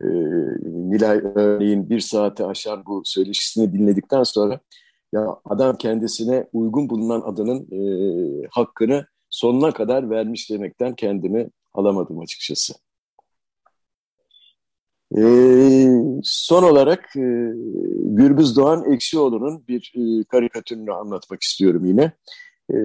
e, 0.00 0.06
Nilay 0.64 1.20
örneğin 1.34 1.90
bir 1.90 2.00
saate 2.00 2.46
aşan 2.46 2.86
bu 2.86 3.02
söyleşisini 3.04 3.72
dinledikten 3.72 4.22
sonra 4.22 4.60
ya 5.12 5.36
adam 5.44 5.78
kendisine 5.78 6.46
uygun 6.52 6.90
bulunan 6.90 7.20
adının 7.20 7.68
e, 7.72 7.82
hakkını 8.50 9.06
sonuna 9.30 9.72
kadar 9.72 10.10
vermiş 10.10 10.50
demekten 10.50 10.94
kendimi 10.94 11.50
alamadım 11.72 12.18
açıkçası. 12.18 12.74
E, 15.16 15.22
son 16.22 16.62
olarak 16.62 17.16
e, 17.16 17.52
Gürbüz 18.04 18.56
Doğan 18.56 18.92
Ekşioğlu'nun 18.92 19.64
bir 19.68 19.92
e, 19.96 20.24
karikatürünü 20.24 20.92
anlatmak 20.92 21.42
istiyorum 21.42 21.84
yine. 21.84 22.12
E, 22.70 22.76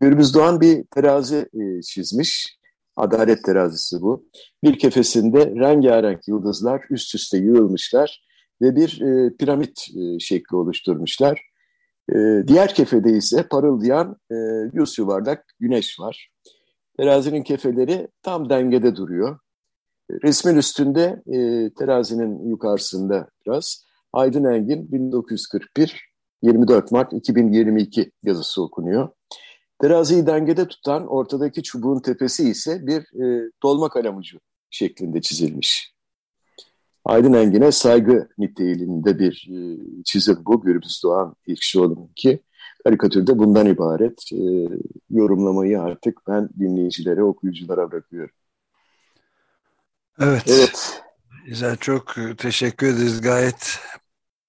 Gürbüz 0.00 0.34
Doğan 0.34 0.60
bir 0.60 0.84
terazi 0.84 1.36
e, 1.54 1.82
çizmiş. 1.82 2.58
Adalet 2.96 3.44
terazisi 3.44 4.00
bu. 4.00 4.24
Bir 4.64 4.78
kefesinde 4.78 5.46
rengarenk 5.46 6.28
yıldızlar 6.28 6.84
üst 6.90 7.14
üste 7.14 7.38
yığılmışlar 7.38 8.24
ve 8.62 8.76
bir 8.76 9.00
e, 9.00 9.36
piramit 9.36 9.86
e, 9.96 10.18
şekli 10.18 10.56
oluşturmuşlar. 10.56 11.40
E, 12.14 12.14
diğer 12.48 12.74
kefede 12.74 13.10
ise 13.10 13.48
parıldayan 13.48 14.16
e, 14.30 14.34
yüz 14.72 14.98
yuvarlak 14.98 15.44
güneş 15.60 16.00
var. 16.00 16.30
Terazinin 16.96 17.42
kefeleri 17.42 18.08
tam 18.22 18.50
dengede 18.50 18.96
duruyor. 18.96 19.38
Resmin 20.24 20.56
üstünde 20.56 21.22
e, 21.26 21.70
terazinin 21.78 22.48
yukarısında 22.48 23.28
biraz 23.46 23.84
Aydın 24.12 24.44
Engin 24.44 24.92
1941 24.92 26.12
24 26.42 26.92
Mart 26.92 27.12
2022 27.12 28.10
yazısı 28.22 28.62
okunuyor. 28.62 29.08
Teraziyi 29.82 30.26
dengede 30.26 30.68
tutan 30.68 31.06
ortadaki 31.06 31.62
çubuğun 31.62 32.00
tepesi 32.00 32.48
ise 32.48 32.86
bir 32.86 33.00
e, 33.00 33.50
dolma 33.62 33.88
kalem 33.88 34.16
ucu 34.16 34.38
şeklinde 34.70 35.20
çizilmiş. 35.20 35.94
Aydın 37.04 37.32
Engin'e 37.32 37.72
saygı 37.72 38.28
niteliğinde 38.38 39.18
bir 39.18 39.48
e, 39.50 39.58
çizim 40.04 40.38
bu. 40.46 40.62
Gürbüz 40.62 41.00
Doğan 41.04 41.36
İlkşioğlu'nun 41.46 42.10
ki 42.16 42.42
karikatürde 42.84 43.38
bundan 43.38 43.66
ibaret. 43.66 44.32
E, 44.32 44.68
yorumlamayı 45.10 45.80
artık 45.80 46.20
ben 46.28 46.48
dinleyicilere, 46.58 47.22
okuyuculara 47.22 47.90
bırakıyorum. 47.90 48.34
Evet. 50.20 50.42
Evet. 50.46 51.02
Güzel, 51.46 51.76
çok 51.76 52.14
teşekkür 52.38 52.86
ederiz. 52.86 53.20
Gayet 53.20 53.78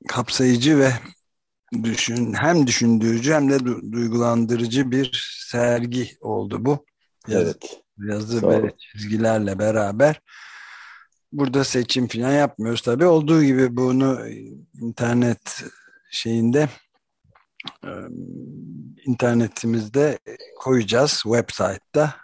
kapsayıcı 0.08 0.80
ve 0.80 0.92
düşün 1.84 2.34
hem 2.34 2.68
düşündürücü 2.68 3.34
hem 3.34 3.50
de 3.50 3.60
du 3.60 3.92
duygulandırıcı 3.92 4.92
bir 4.92 5.38
sergi 5.48 6.18
oldu 6.22 6.66
bu. 6.66 6.86
Yazı, 7.28 7.46
evet. 7.46 7.84
Yazı 7.98 8.50
ve 8.50 8.72
çizgilerle 8.78 9.60
beraber. 9.60 10.22
Burada 11.32 11.64
seçim 11.64 12.08
falan 12.08 12.32
yapmıyoruz 12.32 12.82
tabii. 12.82 13.06
Olduğu 13.06 13.44
gibi 13.44 13.78
bunu 13.78 14.20
internet 14.82 15.64
şeyinde 16.12 16.70
internetimizde 19.06 20.20
koyacağız 20.60 21.22
website'da 21.24 22.16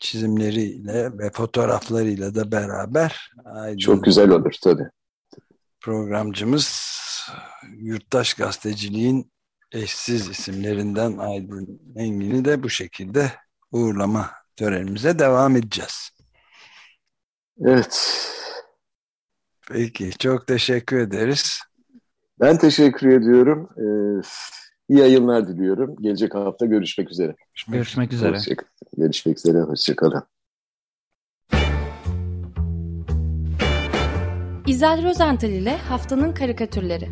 çizimleriyle 0.00 1.18
ve 1.18 1.30
fotoğraflarıyla 1.30 2.34
da 2.34 2.52
beraber. 2.52 3.32
Aydın 3.44 3.78
Çok 3.78 4.04
güzel 4.04 4.30
olur 4.30 4.54
tabii. 4.62 4.88
Programcımız 5.80 6.98
Yurttaş 7.76 8.34
Gazeteciliğin 8.34 9.32
eşsiz 9.72 10.28
isimlerinden 10.28 11.18
Aydın 11.18 11.80
Engin'i 11.96 12.44
de 12.44 12.62
bu 12.62 12.70
şekilde 12.70 13.32
uğurlama 13.72 14.30
törenimize 14.56 15.18
devam 15.18 15.56
edeceğiz. 15.56 16.10
Evet. 17.60 18.24
Peki, 19.68 20.10
çok 20.18 20.46
teşekkür 20.46 20.98
ederiz. 20.98 21.60
Ben 22.40 22.58
teşekkür 22.58 23.08
ediyorum. 23.08 23.68
Ee, 23.76 24.22
iyi 24.88 24.98
yayınlar 24.98 25.48
diliyorum. 25.48 25.96
Gelecek 26.00 26.34
hafta 26.34 26.66
görüşmek 26.66 27.10
üzere. 27.10 27.36
Görüşmek 27.68 28.12
üzere. 28.12 28.36
Hoşça, 28.36 28.54
görüşmek 28.96 29.38
üzere. 29.38 29.58
Hoşçakalın. 29.60 30.22
İzel 34.78 35.04
Rozental 35.04 35.50
ile 35.50 35.76
Haftanın 35.76 36.32
Karikatürleri 36.32 37.08